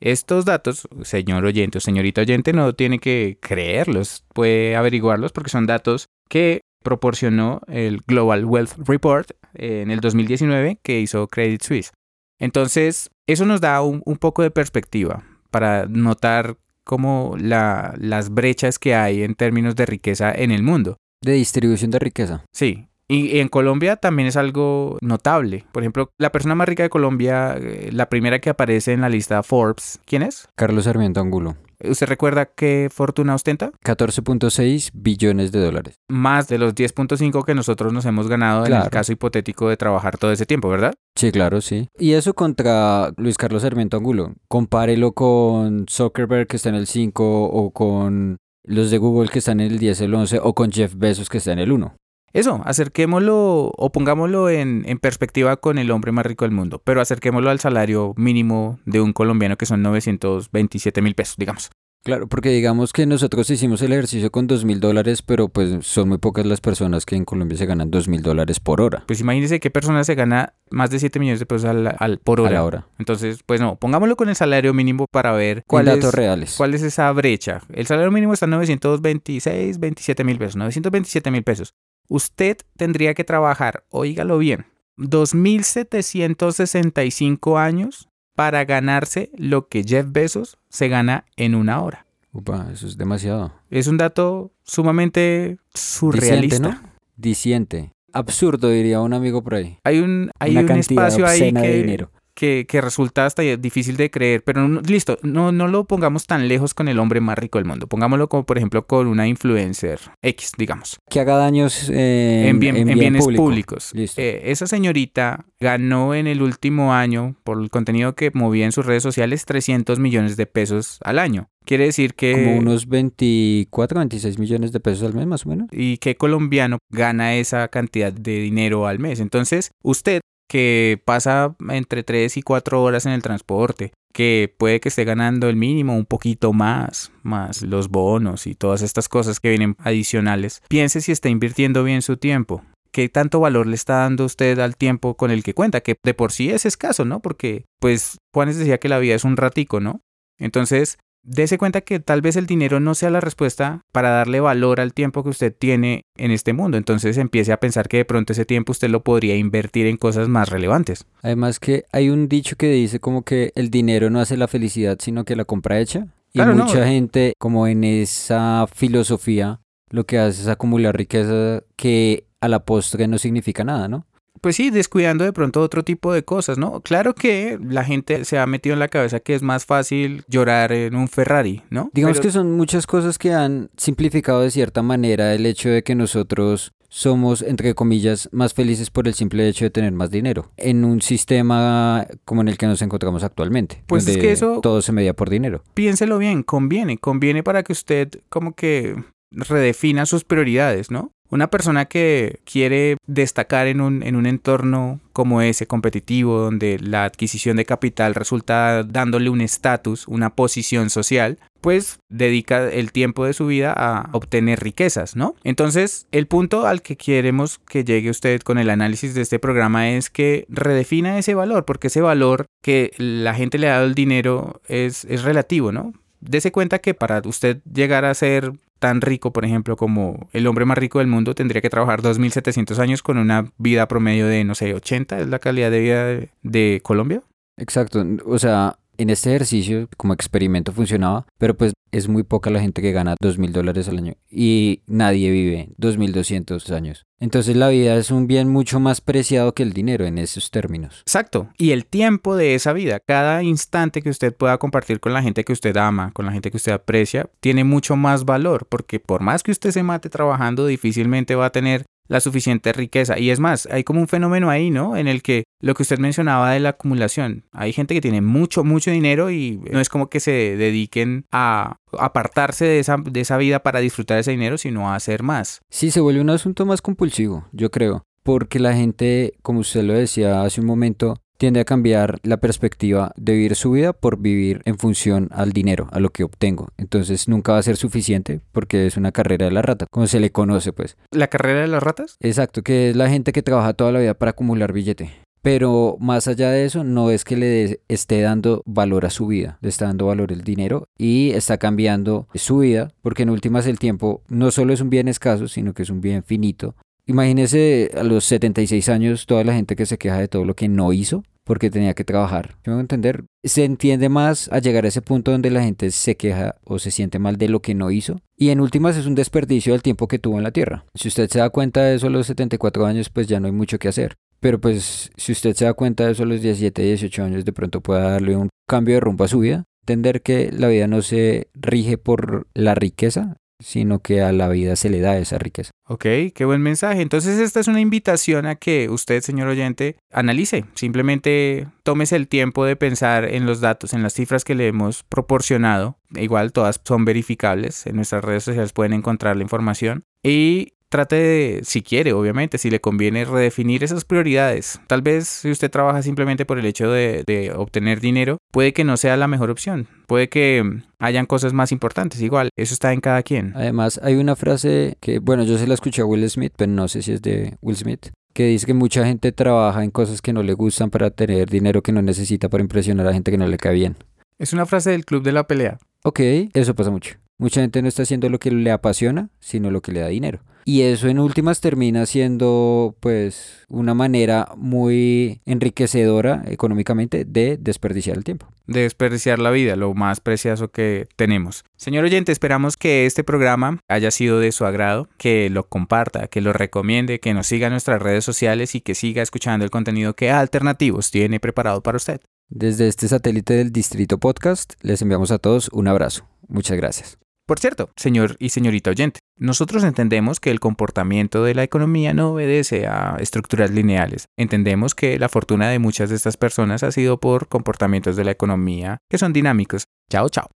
Estos 0.00 0.44
datos, 0.44 0.88
señor 1.02 1.44
oyente 1.44 1.78
o 1.78 1.80
señorita 1.80 2.22
oyente, 2.22 2.52
no 2.52 2.74
tiene 2.74 2.98
que 2.98 3.38
creerlos, 3.40 4.24
puede 4.34 4.74
averiguarlos 4.74 5.30
porque 5.30 5.50
son 5.50 5.66
datos 5.66 6.08
que 6.28 6.62
proporcionó 6.82 7.60
el 7.68 8.00
Global 8.04 8.46
Wealth 8.46 8.72
Report 8.78 9.30
en 9.54 9.92
el 9.92 10.00
2019 10.00 10.80
que 10.82 10.98
hizo 10.98 11.28
Credit 11.28 11.62
Suisse. 11.62 11.92
Entonces, 12.40 13.10
eso 13.26 13.46
nos 13.46 13.60
da 13.60 13.80
un, 13.82 14.02
un 14.04 14.16
poco 14.16 14.42
de 14.42 14.50
perspectiva 14.50 15.22
para 15.50 15.86
notar 15.86 16.56
como 16.84 17.36
la, 17.38 17.94
las 17.98 18.30
brechas 18.30 18.78
que 18.78 18.94
hay 18.96 19.22
en 19.22 19.34
términos 19.34 19.76
de 19.76 19.86
riqueza 19.86 20.32
en 20.32 20.50
el 20.50 20.62
mundo. 20.64 20.96
De 21.22 21.32
distribución 21.32 21.90
de 21.92 22.00
riqueza. 22.00 22.44
Sí. 22.52 22.88
Y 23.10 23.40
en 23.40 23.48
Colombia 23.48 23.96
también 23.96 24.28
es 24.28 24.36
algo 24.36 24.96
notable. 25.00 25.64
Por 25.72 25.82
ejemplo, 25.82 26.12
la 26.16 26.30
persona 26.30 26.54
más 26.54 26.68
rica 26.68 26.84
de 26.84 26.90
Colombia, 26.90 27.56
eh, 27.60 27.90
la 27.92 28.08
primera 28.08 28.38
que 28.38 28.50
aparece 28.50 28.92
en 28.92 29.00
la 29.00 29.08
lista 29.08 29.42
Forbes, 29.42 29.98
¿quién 30.04 30.22
es? 30.22 30.46
Carlos 30.54 30.84
Sarmiento 30.84 31.20
Angulo. 31.20 31.56
¿Usted 31.82 32.06
recuerda 32.06 32.46
qué 32.46 32.88
fortuna 32.88 33.34
ostenta? 33.34 33.72
14.6 33.84 34.90
billones 34.94 35.50
de 35.50 35.58
dólares. 35.58 35.96
Más 36.08 36.46
de 36.46 36.58
los 36.58 36.72
10.5 36.76 37.44
que 37.44 37.54
nosotros 37.56 37.92
nos 37.92 38.04
hemos 38.04 38.28
ganado 38.28 38.64
en 38.64 38.74
el 38.74 38.90
caso 38.90 39.10
hipotético 39.12 39.68
de 39.68 39.76
trabajar 39.76 40.16
todo 40.16 40.30
ese 40.30 40.46
tiempo, 40.46 40.68
¿verdad? 40.68 40.94
Sí, 41.16 41.32
claro, 41.32 41.60
sí. 41.62 41.88
Y 41.98 42.12
eso 42.12 42.34
contra 42.34 43.12
Luis 43.16 43.36
Carlos 43.36 43.62
Sarmiento 43.62 43.96
Angulo. 43.96 44.34
Compárelo 44.46 45.14
con 45.14 45.86
Zuckerberg 45.90 46.46
que 46.46 46.56
está 46.56 46.68
en 46.68 46.76
el 46.76 46.86
5 46.86 47.44
o 47.44 47.70
con 47.72 48.36
los 48.62 48.92
de 48.92 48.98
Google 48.98 49.30
que 49.30 49.40
están 49.40 49.58
en 49.58 49.72
el 49.72 49.78
10, 49.80 50.02
el 50.02 50.14
11 50.14 50.38
o 50.40 50.54
con 50.54 50.70
Jeff 50.70 50.94
Bezos 50.94 51.28
que 51.28 51.38
está 51.38 51.50
en 51.50 51.58
el 51.58 51.72
1 51.72 51.96
eso, 52.32 52.60
acerquémoslo 52.64 53.72
o 53.76 53.92
pongámoslo 53.92 54.50
en, 54.50 54.84
en, 54.86 54.98
perspectiva 54.98 55.56
con 55.56 55.78
el 55.78 55.90
hombre 55.90 56.12
más 56.12 56.24
rico 56.24 56.44
del 56.44 56.52
mundo, 56.52 56.80
pero 56.84 57.00
acerquémoslo 57.00 57.50
al 57.50 57.60
salario 57.60 58.14
mínimo 58.16 58.78
de 58.84 59.00
un 59.00 59.12
colombiano 59.12 59.56
que 59.56 59.66
son 59.66 59.82
927 59.82 61.02
mil 61.02 61.14
pesos, 61.14 61.36
digamos. 61.36 61.70
Claro, 62.02 62.28
porque 62.28 62.48
digamos 62.48 62.94
que 62.94 63.04
nosotros 63.04 63.50
hicimos 63.50 63.82
el 63.82 63.92
ejercicio 63.92 64.30
con 64.30 64.46
dos 64.46 64.64
mil 64.64 64.80
dólares, 64.80 65.20
pero 65.20 65.48
pues 65.48 65.84
son 65.86 66.08
muy 66.08 66.16
pocas 66.16 66.46
las 66.46 66.62
personas 66.62 67.04
que 67.04 67.14
en 67.14 67.26
Colombia 67.26 67.58
se 67.58 67.66
ganan 67.66 67.90
dos 67.90 68.08
mil 68.08 68.22
dólares 68.22 68.58
por 68.58 68.80
hora. 68.80 69.04
Pues 69.06 69.20
imagínese 69.20 69.60
qué 69.60 69.70
persona 69.70 70.02
se 70.04 70.14
gana 70.14 70.54
más 70.70 70.90
de 70.90 70.98
7 70.98 71.18
millones 71.18 71.40
de 71.40 71.46
pesos 71.46 71.66
al, 71.68 72.18
por 72.24 72.40
hora. 72.40 72.50
A 72.50 72.54
la 72.54 72.64
hora. 72.64 72.86
Entonces, 72.98 73.42
pues 73.44 73.60
no, 73.60 73.76
pongámoslo 73.76 74.16
con 74.16 74.30
el 74.30 74.36
salario 74.36 74.72
mínimo 74.72 75.06
para 75.10 75.32
ver 75.32 75.62
cuál 75.66 75.84
datos 75.84 76.14
reales. 76.14 76.54
cuál 76.56 76.72
es 76.72 76.82
esa 76.82 77.12
brecha. 77.12 77.60
El 77.70 77.86
salario 77.86 78.10
mínimo 78.10 78.32
está 78.32 78.46
en 78.46 78.52
926, 78.52 79.78
27 79.78 80.24
mil 80.24 80.38
pesos, 80.38 80.56
927 80.56 81.30
mil 81.30 81.42
pesos 81.42 81.74
usted 82.10 82.58
tendría 82.76 83.14
que 83.14 83.24
trabajar, 83.24 83.84
oígalo 83.88 84.36
bien, 84.36 84.66
2.765 84.98 87.58
años 87.58 88.10
para 88.34 88.66
ganarse 88.66 89.30
lo 89.36 89.68
que 89.68 89.84
Jeff 89.84 90.04
Bezos 90.10 90.58
se 90.68 90.88
gana 90.88 91.24
en 91.36 91.54
una 91.54 91.80
hora. 91.80 92.04
Upa, 92.32 92.68
eso 92.72 92.86
es 92.86 92.96
demasiado. 92.98 93.52
Es 93.70 93.86
un 93.86 93.96
dato 93.96 94.52
sumamente 94.62 95.56
surrealista. 95.72 96.82
Diciente, 97.16 97.92
Absurdo, 98.12 98.68
diría 98.68 99.00
un 99.00 99.14
amigo 99.14 99.42
por 99.42 99.54
ahí. 99.54 99.78
Hay 99.84 100.00
un, 100.00 100.30
hay 100.38 100.54
un 100.56 100.70
espacio 100.70 101.26
ahí 101.26 101.52
que, 101.52 101.76
dinero 101.76 102.10
que, 102.40 102.80
resulta 102.80 103.26
hasta 103.26 103.42
difícil 103.42 103.96
de 103.98 104.10
creer, 104.10 104.42
pero 104.42 104.66
listo, 104.66 105.18
no, 105.22 105.52
no 105.52 105.68
lo 105.68 105.84
pongamos 105.84 106.26
tan 106.26 106.48
lejos 106.48 106.72
con 106.72 106.88
el 106.88 106.98
hombre 106.98 107.20
más 107.20 107.38
rico 107.38 107.58
del 107.58 107.66
mundo. 107.66 107.86
Pongámoslo 107.86 108.28
como, 108.28 108.44
por 108.44 108.56
ejemplo, 108.56 108.86
con 108.86 109.06
una 109.08 109.28
influencer 109.28 110.00
X, 110.22 110.52
digamos. 110.56 110.98
Que 111.10 111.20
haga 111.20 111.36
daños 111.36 111.90
en, 111.90 112.58
bienes 112.58 113.24
públicos. 113.24 113.92
Eh, 113.94 114.42
esa 114.46 114.66
señorita 114.66 115.44
ganó 115.60 116.14
en 116.14 116.26
el 116.26 116.40
último 116.40 116.94
año, 116.94 117.36
por 117.44 117.60
el 117.60 117.68
contenido 117.68 118.14
que 118.14 118.30
movía 118.32 118.64
en 118.64 118.72
sus 118.72 118.86
redes 118.86 119.02
sociales, 119.02 119.44
300 119.44 119.98
millones 119.98 120.36
de 120.38 120.46
pesos 120.46 120.98
al 121.04 121.18
año. 121.18 121.50
Quiere 121.66 121.84
decir 121.84 122.14
que... 122.14 122.32
Como 122.32 122.56
unos 122.56 122.88
24, 122.88 123.98
26 124.00 124.38
millones 124.38 124.72
de 124.72 124.80
pesos 124.80 125.06
al 125.06 125.14
mes 125.14 125.26
más 125.26 125.44
o 125.44 125.50
menos. 125.50 125.68
¿Y 125.72 125.98
qué 125.98 126.16
colombiano 126.16 126.78
gana 126.88 127.34
esa 127.34 127.68
cantidad 127.68 128.12
de 128.12 128.40
dinero 128.40 128.86
al 128.86 128.98
mes? 128.98 129.20
Entonces, 129.20 129.70
usted 129.82 130.22
que 130.50 131.00
pasa 131.04 131.54
entre 131.68 132.02
3 132.02 132.36
y 132.36 132.42
4 132.42 132.82
horas 132.82 133.06
en 133.06 133.12
el 133.12 133.22
transporte, 133.22 133.92
que 134.12 134.52
puede 134.58 134.80
que 134.80 134.88
esté 134.88 135.04
ganando 135.04 135.48
el 135.48 135.54
mínimo 135.54 135.96
un 135.96 136.06
poquito 136.06 136.52
más, 136.52 137.12
más 137.22 137.62
los 137.62 137.88
bonos 137.88 138.48
y 138.48 138.56
todas 138.56 138.82
estas 138.82 139.08
cosas 139.08 139.38
que 139.38 139.50
vienen 139.50 139.76
adicionales, 139.78 140.60
piense 140.68 141.02
si 141.02 141.12
está 141.12 141.28
invirtiendo 141.28 141.84
bien 141.84 142.02
su 142.02 142.16
tiempo. 142.16 142.64
¿Qué 142.90 143.08
tanto 143.08 143.38
valor 143.38 143.68
le 143.68 143.76
está 143.76 143.98
dando 143.98 144.24
usted 144.24 144.58
al 144.58 144.74
tiempo 144.74 145.16
con 145.16 145.30
el 145.30 145.44
que 145.44 145.54
cuenta? 145.54 145.82
Que 145.82 145.94
de 146.04 146.14
por 146.14 146.32
sí 146.32 146.50
es 146.50 146.66
escaso, 146.66 147.04
¿no? 147.04 147.20
Porque, 147.20 147.66
pues, 147.78 148.18
Juanes 148.34 148.56
decía 148.56 148.78
que 148.78 148.88
la 148.88 148.98
vida 148.98 149.14
es 149.14 149.22
un 149.22 149.36
ratico, 149.36 149.78
¿no? 149.78 150.00
Entonces, 150.36 150.98
Dese 151.22 151.58
cuenta 151.58 151.82
que 151.82 152.00
tal 152.00 152.22
vez 152.22 152.36
el 152.36 152.46
dinero 152.46 152.80
no 152.80 152.94
sea 152.94 153.10
la 153.10 153.20
respuesta 153.20 153.84
para 153.92 154.10
darle 154.10 154.40
valor 154.40 154.80
al 154.80 154.94
tiempo 154.94 155.22
que 155.22 155.28
usted 155.28 155.54
tiene 155.56 156.06
en 156.16 156.30
este 156.30 156.52
mundo. 156.52 156.78
Entonces 156.78 157.18
empiece 157.18 157.52
a 157.52 157.60
pensar 157.60 157.88
que 157.88 157.98
de 157.98 158.04
pronto 158.04 158.32
ese 158.32 158.46
tiempo 158.46 158.72
usted 158.72 158.88
lo 158.88 159.02
podría 159.04 159.36
invertir 159.36 159.86
en 159.86 159.98
cosas 159.98 160.28
más 160.28 160.48
relevantes. 160.48 161.04
Además 161.22 161.60
que 161.60 161.84
hay 161.92 162.08
un 162.08 162.28
dicho 162.28 162.56
que 162.56 162.70
dice 162.70 163.00
como 163.00 163.22
que 163.22 163.52
el 163.54 163.70
dinero 163.70 164.08
no 164.08 164.20
hace 164.20 164.36
la 164.36 164.48
felicidad, 164.48 164.98
sino 165.00 165.24
que 165.24 165.36
la 165.36 165.44
compra 165.44 165.78
hecha. 165.78 166.06
Y 166.32 166.40
mucha 166.40 166.86
gente 166.86 167.34
como 167.38 167.66
en 167.66 167.84
esa 167.84 168.66
filosofía 168.72 169.60
lo 169.90 170.04
que 170.04 170.18
hace 170.18 170.42
es 170.42 170.48
acumular 170.48 170.96
riqueza 170.96 171.62
que 171.76 172.24
a 172.40 172.48
la 172.48 172.64
postre 172.64 173.08
no 173.08 173.18
significa 173.18 173.64
nada, 173.64 173.88
¿no? 173.88 174.06
Pues 174.40 174.56
sí, 174.56 174.70
descuidando 174.70 175.24
de 175.24 175.32
pronto 175.32 175.60
otro 175.60 175.84
tipo 175.84 176.12
de 176.12 176.24
cosas, 176.24 176.58
¿no? 176.58 176.80
Claro 176.80 177.14
que 177.14 177.58
la 177.62 177.84
gente 177.84 178.24
se 178.24 178.38
ha 178.38 178.46
metido 178.46 178.74
en 178.74 178.80
la 178.80 178.88
cabeza 178.88 179.20
que 179.20 179.34
es 179.34 179.42
más 179.42 179.66
fácil 179.66 180.24
llorar 180.28 180.72
en 180.72 180.94
un 180.94 181.08
Ferrari, 181.08 181.62
¿no? 181.70 181.90
Digamos 181.92 182.20
que 182.20 182.30
son 182.30 182.52
muchas 182.52 182.86
cosas 182.86 183.18
que 183.18 183.32
han 183.32 183.70
simplificado 183.76 184.40
de 184.40 184.50
cierta 184.50 184.82
manera 184.82 185.34
el 185.34 185.46
hecho 185.46 185.68
de 185.68 185.82
que 185.82 185.94
nosotros 185.94 186.72
somos, 186.90 187.42
entre 187.42 187.74
comillas, 187.74 188.28
más 188.32 188.52
felices 188.52 188.90
por 188.90 189.06
el 189.06 189.14
simple 189.14 189.48
hecho 189.48 189.64
de 189.64 189.70
tener 189.70 189.92
más 189.92 190.10
dinero 190.10 190.50
en 190.56 190.84
un 190.84 191.00
sistema 191.00 192.06
como 192.24 192.42
en 192.42 192.48
el 192.48 192.58
que 192.58 192.66
nos 192.66 192.82
encontramos 192.82 193.22
actualmente. 193.22 193.84
Pues 193.86 194.06
es 194.08 194.16
que 194.16 194.32
eso... 194.32 194.60
Todo 194.60 194.82
se 194.82 194.92
medía 194.92 195.14
por 195.14 195.30
dinero. 195.30 195.62
Piénselo 195.74 196.18
bien, 196.18 196.42
conviene, 196.42 196.98
conviene 196.98 197.42
para 197.42 197.62
que 197.62 197.72
usted 197.72 198.10
como 198.28 198.54
que 198.54 198.96
redefina 199.30 200.04
sus 200.04 200.24
prioridades, 200.24 200.90
¿no? 200.90 201.12
Una 201.30 201.48
persona 201.48 201.84
que 201.84 202.40
quiere 202.44 202.96
destacar 203.06 203.68
en 203.68 203.80
un, 203.80 204.02
en 204.02 204.16
un 204.16 204.26
entorno 204.26 205.00
como 205.12 205.42
ese, 205.42 205.66
competitivo, 205.66 206.38
donde 206.38 206.78
la 206.80 207.04
adquisición 207.04 207.56
de 207.56 207.64
capital 207.64 208.14
resulta 208.14 208.82
dándole 208.82 209.30
un 209.30 209.40
estatus, 209.40 210.08
una 210.08 210.34
posición 210.34 210.90
social, 210.90 211.38
pues 211.60 212.00
dedica 212.08 212.68
el 212.70 212.90
tiempo 212.90 213.24
de 213.24 213.32
su 213.32 213.46
vida 213.46 213.72
a 213.76 214.08
obtener 214.12 214.60
riquezas, 214.60 215.14
¿no? 215.14 215.36
Entonces, 215.44 216.06
el 216.10 216.26
punto 216.26 216.66
al 216.66 216.82
que 216.82 216.96
queremos 216.96 217.58
que 217.58 217.84
llegue 217.84 218.10
usted 218.10 218.40
con 218.40 218.58
el 218.58 218.70
análisis 218.70 219.14
de 219.14 219.22
este 219.22 219.38
programa 219.38 219.90
es 219.90 220.10
que 220.10 220.46
redefina 220.48 221.18
ese 221.18 221.34
valor, 221.34 221.64
porque 221.64 221.88
ese 221.88 222.00
valor 222.00 222.46
que 222.62 222.92
la 222.96 223.34
gente 223.34 223.58
le 223.58 223.68
ha 223.68 223.74
dado 223.74 223.86
el 223.86 223.94
dinero 223.94 224.60
es, 224.66 225.04
es 225.04 225.22
relativo, 225.22 225.70
¿no? 225.70 225.92
Dese 226.20 226.52
cuenta 226.52 226.80
que 226.80 226.94
para 226.94 227.22
usted 227.24 227.60
llegar 227.72 228.04
a 228.04 228.14
ser 228.14 228.52
tan 228.80 229.02
rico, 229.02 229.32
por 229.32 229.44
ejemplo, 229.44 229.76
como 229.76 230.28
el 230.32 230.46
hombre 230.48 230.64
más 230.64 230.76
rico 230.76 230.98
del 230.98 231.06
mundo, 231.06 231.34
tendría 231.36 231.60
que 231.60 231.70
trabajar 231.70 232.02
2.700 232.02 232.78
años 232.78 233.02
con 233.02 233.18
una 233.18 233.52
vida 233.58 233.86
promedio 233.86 234.26
de, 234.26 234.42
no 234.42 234.56
sé, 234.56 234.74
80, 234.74 235.20
es 235.20 235.28
la 235.28 235.38
calidad 235.38 235.70
de 235.70 235.80
vida 235.80 236.28
de, 236.42 236.80
Colombia. 236.82 237.22
Exacto, 237.56 238.04
o 238.24 238.38
sea, 238.38 238.78
en 239.00 239.10
este 239.10 239.30
ejercicio 239.30 239.88
como 239.96 240.12
experimento 240.12 240.72
funcionaba, 240.72 241.26
pero 241.38 241.56
pues 241.56 241.72
es 241.92 242.08
muy 242.08 242.22
poca 242.22 242.50
la 242.50 242.60
gente 242.60 242.82
que 242.82 242.92
gana 242.92 243.16
dos 243.20 243.38
mil 243.38 243.52
dólares 243.52 243.88
al 243.88 243.98
año 243.98 244.14
y 244.30 244.82
nadie 244.86 245.30
vive 245.30 245.70
dos 245.76 245.98
mil 245.98 246.12
doscientos 246.12 246.70
años. 246.70 247.06
Entonces 247.18 247.56
la 247.56 247.68
vida 247.68 247.96
es 247.96 248.10
un 248.10 248.26
bien 248.26 248.48
mucho 248.48 248.80
más 248.80 249.00
preciado 249.00 249.54
que 249.54 249.62
el 249.62 249.72
dinero 249.72 250.06
en 250.06 250.18
esos 250.18 250.50
términos. 250.50 251.00
Exacto. 251.00 251.50
Y 251.58 251.72
el 251.72 251.84
tiempo 251.84 252.36
de 252.36 252.54
esa 252.54 252.72
vida, 252.72 253.00
cada 253.00 253.42
instante 253.42 254.00
que 254.02 254.08
usted 254.08 254.34
pueda 254.34 254.56
compartir 254.58 255.00
con 255.00 255.12
la 255.12 255.22
gente 255.22 255.44
que 255.44 255.52
usted 255.52 255.76
ama, 255.76 256.12
con 256.12 256.24
la 256.24 256.32
gente 256.32 256.50
que 256.50 256.56
usted 256.56 256.72
aprecia, 256.72 257.28
tiene 257.40 257.64
mucho 257.64 257.96
más 257.96 258.24
valor, 258.24 258.66
porque 258.68 259.00
por 259.00 259.20
más 259.20 259.42
que 259.42 259.50
usted 259.50 259.70
se 259.70 259.82
mate 259.82 260.08
trabajando, 260.08 260.66
difícilmente 260.66 261.34
va 261.34 261.46
a 261.46 261.52
tener 261.52 261.84
la 262.10 262.20
suficiente 262.20 262.72
riqueza. 262.72 263.18
Y 263.18 263.30
es 263.30 263.38
más, 263.38 263.66
hay 263.70 263.84
como 263.84 264.00
un 264.00 264.08
fenómeno 264.08 264.50
ahí, 264.50 264.70
¿no? 264.70 264.96
En 264.96 265.06
el 265.06 265.22
que 265.22 265.44
lo 265.60 265.74
que 265.74 265.84
usted 265.84 266.00
mencionaba 266.00 266.50
de 266.50 266.58
la 266.58 266.70
acumulación. 266.70 267.44
Hay 267.52 267.72
gente 267.72 267.94
que 267.94 268.00
tiene 268.00 268.20
mucho, 268.20 268.64
mucho 268.64 268.90
dinero 268.90 269.30
y 269.30 269.60
no 269.70 269.80
es 269.80 269.88
como 269.88 270.10
que 270.10 270.18
se 270.18 270.32
dediquen 270.32 271.24
a 271.30 271.76
apartarse 271.96 272.64
de 272.64 272.80
esa, 272.80 272.96
de 272.96 273.20
esa 273.20 273.36
vida 273.36 273.62
para 273.62 273.78
disfrutar 273.78 274.18
ese 274.18 274.32
dinero, 274.32 274.58
sino 274.58 274.90
a 274.90 274.96
hacer 274.96 275.22
más. 275.22 275.60
Sí, 275.70 275.92
se 275.92 276.00
vuelve 276.00 276.20
un 276.20 276.30
asunto 276.30 276.66
más 276.66 276.82
compulsivo, 276.82 277.46
yo 277.52 277.70
creo. 277.70 278.02
Porque 278.24 278.58
la 278.58 278.74
gente, 278.74 279.34
como 279.42 279.60
usted 279.60 279.84
lo 279.84 279.94
decía 279.94 280.42
hace 280.42 280.60
un 280.60 280.66
momento, 280.66 281.14
tiende 281.40 281.60
a 281.60 281.64
cambiar 281.64 282.18
la 282.22 282.36
perspectiva 282.36 283.12
de 283.16 283.32
vivir 283.32 283.56
su 283.56 283.70
vida 283.70 283.94
por 283.94 284.18
vivir 284.18 284.60
en 284.66 284.76
función 284.76 285.30
al 285.32 285.52
dinero, 285.52 285.88
a 285.90 285.98
lo 285.98 286.10
que 286.10 286.22
obtengo. 286.22 286.68
Entonces 286.76 287.28
nunca 287.28 287.52
va 287.52 287.58
a 287.58 287.62
ser 287.62 287.78
suficiente 287.78 288.40
porque 288.52 288.86
es 288.86 288.98
una 288.98 289.10
carrera 289.10 289.46
de 289.46 289.50
la 289.50 289.62
rata, 289.62 289.86
como 289.90 290.06
se 290.06 290.20
le 290.20 290.32
conoce 290.32 290.74
pues. 290.74 290.98
¿La 291.10 291.28
carrera 291.28 291.62
de 291.62 291.68
las 291.68 291.82
ratas? 291.82 292.18
Exacto, 292.20 292.60
que 292.62 292.90
es 292.90 292.96
la 292.96 293.08
gente 293.08 293.32
que 293.32 293.42
trabaja 293.42 293.72
toda 293.72 293.90
la 293.90 294.00
vida 294.00 294.12
para 294.12 294.32
acumular 294.32 294.74
billete. 294.74 295.10
Pero 295.40 295.96
más 295.98 296.28
allá 296.28 296.50
de 296.50 296.66
eso, 296.66 296.84
no 296.84 297.10
es 297.10 297.24
que 297.24 297.38
le 297.38 297.80
esté 297.88 298.20
dando 298.20 298.62
valor 298.66 299.06
a 299.06 299.10
su 299.10 299.26
vida, 299.26 299.56
le 299.62 299.70
está 299.70 299.86
dando 299.86 300.06
valor 300.06 300.32
el 300.32 300.42
dinero 300.42 300.88
y 300.98 301.30
está 301.30 301.56
cambiando 301.56 302.28
su 302.34 302.58
vida, 302.58 302.92
porque 303.00 303.22
en 303.22 303.30
últimas 303.30 303.66
el 303.66 303.78
tiempo 303.78 304.20
no 304.28 304.50
solo 304.50 304.74
es 304.74 304.82
un 304.82 304.90
bien 304.90 305.08
escaso, 305.08 305.48
sino 305.48 305.72
que 305.72 305.84
es 305.84 305.88
un 305.88 306.02
bien 306.02 306.22
finito. 306.22 306.74
Imagínese 307.10 307.90
a 307.96 308.04
los 308.04 308.24
76 308.26 308.88
años 308.88 309.26
toda 309.26 309.42
la 309.42 309.52
gente 309.52 309.74
que 309.74 309.84
se 309.84 309.98
queja 309.98 310.16
de 310.18 310.28
todo 310.28 310.44
lo 310.44 310.54
que 310.54 310.68
no 310.68 310.92
hizo 310.92 311.24
porque 311.42 311.68
tenía 311.68 311.92
que 311.94 312.04
trabajar. 312.04 312.56
¿Me 312.64 312.72
a 312.72 312.78
entender? 312.78 313.24
Se 313.42 313.64
entiende 313.64 314.08
más 314.08 314.48
a 314.52 314.60
llegar 314.60 314.84
a 314.84 314.88
ese 314.88 315.02
punto 315.02 315.32
donde 315.32 315.50
la 315.50 315.60
gente 315.60 315.90
se 315.90 316.16
queja 316.16 316.54
o 316.62 316.78
se 316.78 316.92
siente 316.92 317.18
mal 317.18 317.36
de 317.36 317.48
lo 317.48 317.62
que 317.62 317.74
no 317.74 317.90
hizo. 317.90 318.20
Y 318.36 318.50
en 318.50 318.60
últimas 318.60 318.96
es 318.96 319.06
un 319.06 319.16
desperdicio 319.16 319.72
del 319.72 319.82
tiempo 319.82 320.06
que 320.06 320.20
tuvo 320.20 320.38
en 320.38 320.44
la 320.44 320.52
Tierra. 320.52 320.84
Si 320.94 321.08
usted 321.08 321.28
se 321.28 321.40
da 321.40 321.50
cuenta 321.50 321.82
de 321.82 321.96
eso 321.96 322.06
a 322.06 322.10
los 322.10 322.28
74 322.28 322.86
años, 322.86 323.10
pues 323.10 323.26
ya 323.26 323.40
no 323.40 323.46
hay 323.46 323.52
mucho 323.52 323.80
que 323.80 323.88
hacer. 323.88 324.14
Pero 324.38 324.60
pues 324.60 325.10
si 325.16 325.32
usted 325.32 325.56
se 325.56 325.64
da 325.64 325.74
cuenta 325.74 326.06
de 326.06 326.12
eso 326.12 326.22
a 326.22 326.26
los 326.26 326.40
17, 326.40 326.80
18 326.80 327.24
años, 327.24 327.44
de 327.44 327.52
pronto 327.52 327.80
pueda 327.80 328.12
darle 328.12 328.36
un 328.36 328.50
cambio 328.68 328.94
de 328.94 329.00
rumbo 329.00 329.24
a 329.24 329.28
su 329.28 329.40
vida. 329.40 329.64
Entender 329.82 330.22
que 330.22 330.52
la 330.52 330.68
vida 330.68 330.86
no 330.86 331.02
se 331.02 331.48
rige 331.54 331.98
por 331.98 332.46
la 332.54 332.76
riqueza, 332.76 333.34
sino 333.60 334.00
que 334.00 334.22
a 334.22 334.32
la 334.32 334.48
vida 334.48 334.76
se 334.76 334.90
le 334.90 335.00
da 335.00 335.16
esa 335.18 335.38
riqueza. 335.38 335.70
Ok, 335.86 336.04
qué 336.34 336.44
buen 336.44 336.62
mensaje. 336.62 337.02
Entonces 337.02 337.38
esta 337.38 337.60
es 337.60 337.68
una 337.68 337.80
invitación 337.80 338.46
a 338.46 338.56
que 338.56 338.88
usted, 338.88 339.22
señor 339.22 339.48
oyente, 339.48 339.96
analice. 340.10 340.64
Simplemente 340.74 341.66
tómese 341.82 342.16
el 342.16 342.28
tiempo 342.28 342.64
de 342.64 342.76
pensar 342.76 343.24
en 343.24 343.46
los 343.46 343.60
datos, 343.60 343.92
en 343.92 344.02
las 344.02 344.14
cifras 344.14 344.44
que 344.44 344.54
le 344.54 344.68
hemos 344.68 345.02
proporcionado. 345.02 345.98
Igual 346.14 346.52
todas 346.52 346.80
son 346.84 347.04
verificables. 347.04 347.86
En 347.86 347.96
nuestras 347.96 348.24
redes 348.24 348.44
sociales 348.44 348.72
pueden 348.72 348.92
encontrar 348.92 349.36
la 349.36 349.42
información. 349.42 350.04
Y 350.22 350.74
trate 350.90 351.16
de, 351.16 351.60
si 351.62 351.82
quiere, 351.82 352.12
obviamente, 352.12 352.58
si 352.58 352.68
le 352.68 352.80
conviene 352.80 353.24
redefinir 353.24 353.82
esas 353.82 354.04
prioridades. 354.04 354.80
Tal 354.88 355.00
vez 355.00 355.28
si 355.28 355.50
usted 355.50 355.70
trabaja 355.70 356.02
simplemente 356.02 356.44
por 356.44 356.58
el 356.58 356.66
hecho 356.66 356.90
de, 356.90 357.24
de, 357.26 357.52
obtener 357.52 358.00
dinero, 358.00 358.38
puede 358.50 358.74
que 358.74 358.84
no 358.84 358.96
sea 358.98 359.16
la 359.16 359.28
mejor 359.28 359.50
opción. 359.50 359.86
Puede 360.06 360.28
que 360.28 360.82
hayan 360.98 361.26
cosas 361.26 361.52
más 361.52 361.72
importantes. 361.72 362.20
Igual, 362.20 362.50
eso 362.56 362.74
está 362.74 362.92
en 362.92 363.00
cada 363.00 363.22
quien. 363.22 363.52
Además, 363.54 364.00
hay 364.02 364.16
una 364.16 364.36
frase 364.36 364.96
que, 365.00 365.20
bueno, 365.20 365.44
yo 365.44 365.56
se 365.56 365.66
la 365.66 365.74
escuché 365.74 366.02
a 366.02 366.04
Will 366.04 366.28
Smith, 366.28 366.52
pero 366.56 366.70
no 366.70 366.88
sé 366.88 367.02
si 367.02 367.12
es 367.12 367.22
de 367.22 367.56
Will 367.62 367.76
Smith, 367.76 368.08
que 368.34 368.46
dice 368.46 368.66
que 368.66 368.74
mucha 368.74 369.06
gente 369.06 369.32
trabaja 369.32 369.84
en 369.84 369.90
cosas 369.90 370.20
que 370.20 370.32
no 370.32 370.42
le 370.42 370.52
gustan 370.54 370.90
para 370.90 371.10
tener 371.10 371.48
dinero 371.48 371.82
que 371.82 371.92
no 371.92 372.02
necesita 372.02 372.48
para 372.48 372.62
impresionar 372.62 373.06
a 373.06 373.12
gente 373.12 373.30
que 373.30 373.38
no 373.38 373.46
le 373.46 373.56
cae 373.56 373.74
bien. 373.74 373.96
Es 374.38 374.52
una 374.52 374.66
frase 374.66 374.90
del 374.90 375.04
club 375.04 375.22
de 375.22 375.32
la 375.32 375.46
pelea. 375.46 375.78
Ok, 376.02 376.20
eso 376.54 376.74
pasa 376.74 376.90
mucho. 376.90 377.16
Mucha 377.38 377.60
gente 377.60 377.80
no 377.80 377.88
está 377.88 378.02
haciendo 378.02 378.28
lo 378.28 378.38
que 378.38 378.50
le 378.50 378.70
apasiona, 378.70 379.30
sino 379.38 379.70
lo 379.70 379.82
que 379.82 379.92
le 379.92 380.00
da 380.00 380.08
dinero. 380.08 380.40
Y 380.64 380.82
eso 380.82 381.08
en 381.08 381.18
últimas 381.18 381.60
termina 381.60 382.06
siendo 382.06 382.96
pues 383.00 383.66
una 383.68 383.94
manera 383.94 384.48
muy 384.56 385.40
enriquecedora 385.46 386.42
económicamente 386.46 387.24
de 387.24 387.56
desperdiciar 387.58 388.16
el 388.16 388.24
tiempo. 388.24 388.46
De 388.66 388.82
desperdiciar 388.82 389.38
la 389.38 389.50
vida, 389.50 389.76
lo 389.76 389.94
más 389.94 390.20
precioso 390.20 390.70
que 390.70 391.08
tenemos. 391.16 391.64
Señor 391.76 392.04
oyente, 392.04 392.30
esperamos 392.32 392.76
que 392.76 393.06
este 393.06 393.24
programa 393.24 393.80
haya 393.88 394.10
sido 394.10 394.38
de 394.38 394.52
su 394.52 394.64
agrado, 394.64 395.08
que 395.16 395.50
lo 395.50 395.68
comparta, 395.68 396.28
que 396.28 396.40
lo 396.40 396.52
recomiende, 396.52 397.20
que 397.20 397.34
nos 397.34 397.46
siga 397.46 397.66
en 397.66 397.72
nuestras 397.72 398.00
redes 398.00 398.24
sociales 398.24 398.74
y 398.74 398.80
que 398.80 398.94
siga 398.94 399.22
escuchando 399.22 399.64
el 399.64 399.70
contenido 399.70 400.14
que 400.14 400.30
Alternativos 400.30 401.10
tiene 401.10 401.40
preparado 401.40 401.82
para 401.82 401.96
usted. 401.96 402.20
Desde 402.48 402.88
este 402.88 403.06
satélite 403.08 403.54
del 403.54 403.72
Distrito 403.72 404.18
Podcast, 404.18 404.74
les 404.82 405.02
enviamos 405.02 405.30
a 405.30 405.38
todos 405.38 405.68
un 405.72 405.88
abrazo. 405.88 406.26
Muchas 406.48 406.76
gracias. 406.76 407.29
Por 407.50 407.58
cierto, 407.58 407.90
señor 407.96 408.36
y 408.38 408.50
señorita 408.50 408.90
oyente, 408.90 409.18
nosotros 409.36 409.82
entendemos 409.82 410.38
que 410.38 410.52
el 410.52 410.60
comportamiento 410.60 411.42
de 411.42 411.56
la 411.56 411.64
economía 411.64 412.14
no 412.14 412.30
obedece 412.30 412.86
a 412.86 413.16
estructuras 413.18 413.72
lineales. 413.72 414.28
Entendemos 414.38 414.94
que 414.94 415.18
la 415.18 415.28
fortuna 415.28 415.68
de 415.68 415.80
muchas 415.80 416.10
de 416.10 416.14
estas 416.14 416.36
personas 416.36 416.84
ha 416.84 416.92
sido 416.92 417.18
por 417.18 417.48
comportamientos 417.48 418.14
de 418.14 418.22
la 418.22 418.30
economía 418.30 418.98
que 419.10 419.18
son 419.18 419.32
dinámicos. 419.32 419.82
Chao, 420.08 420.28
chao. 420.28 420.46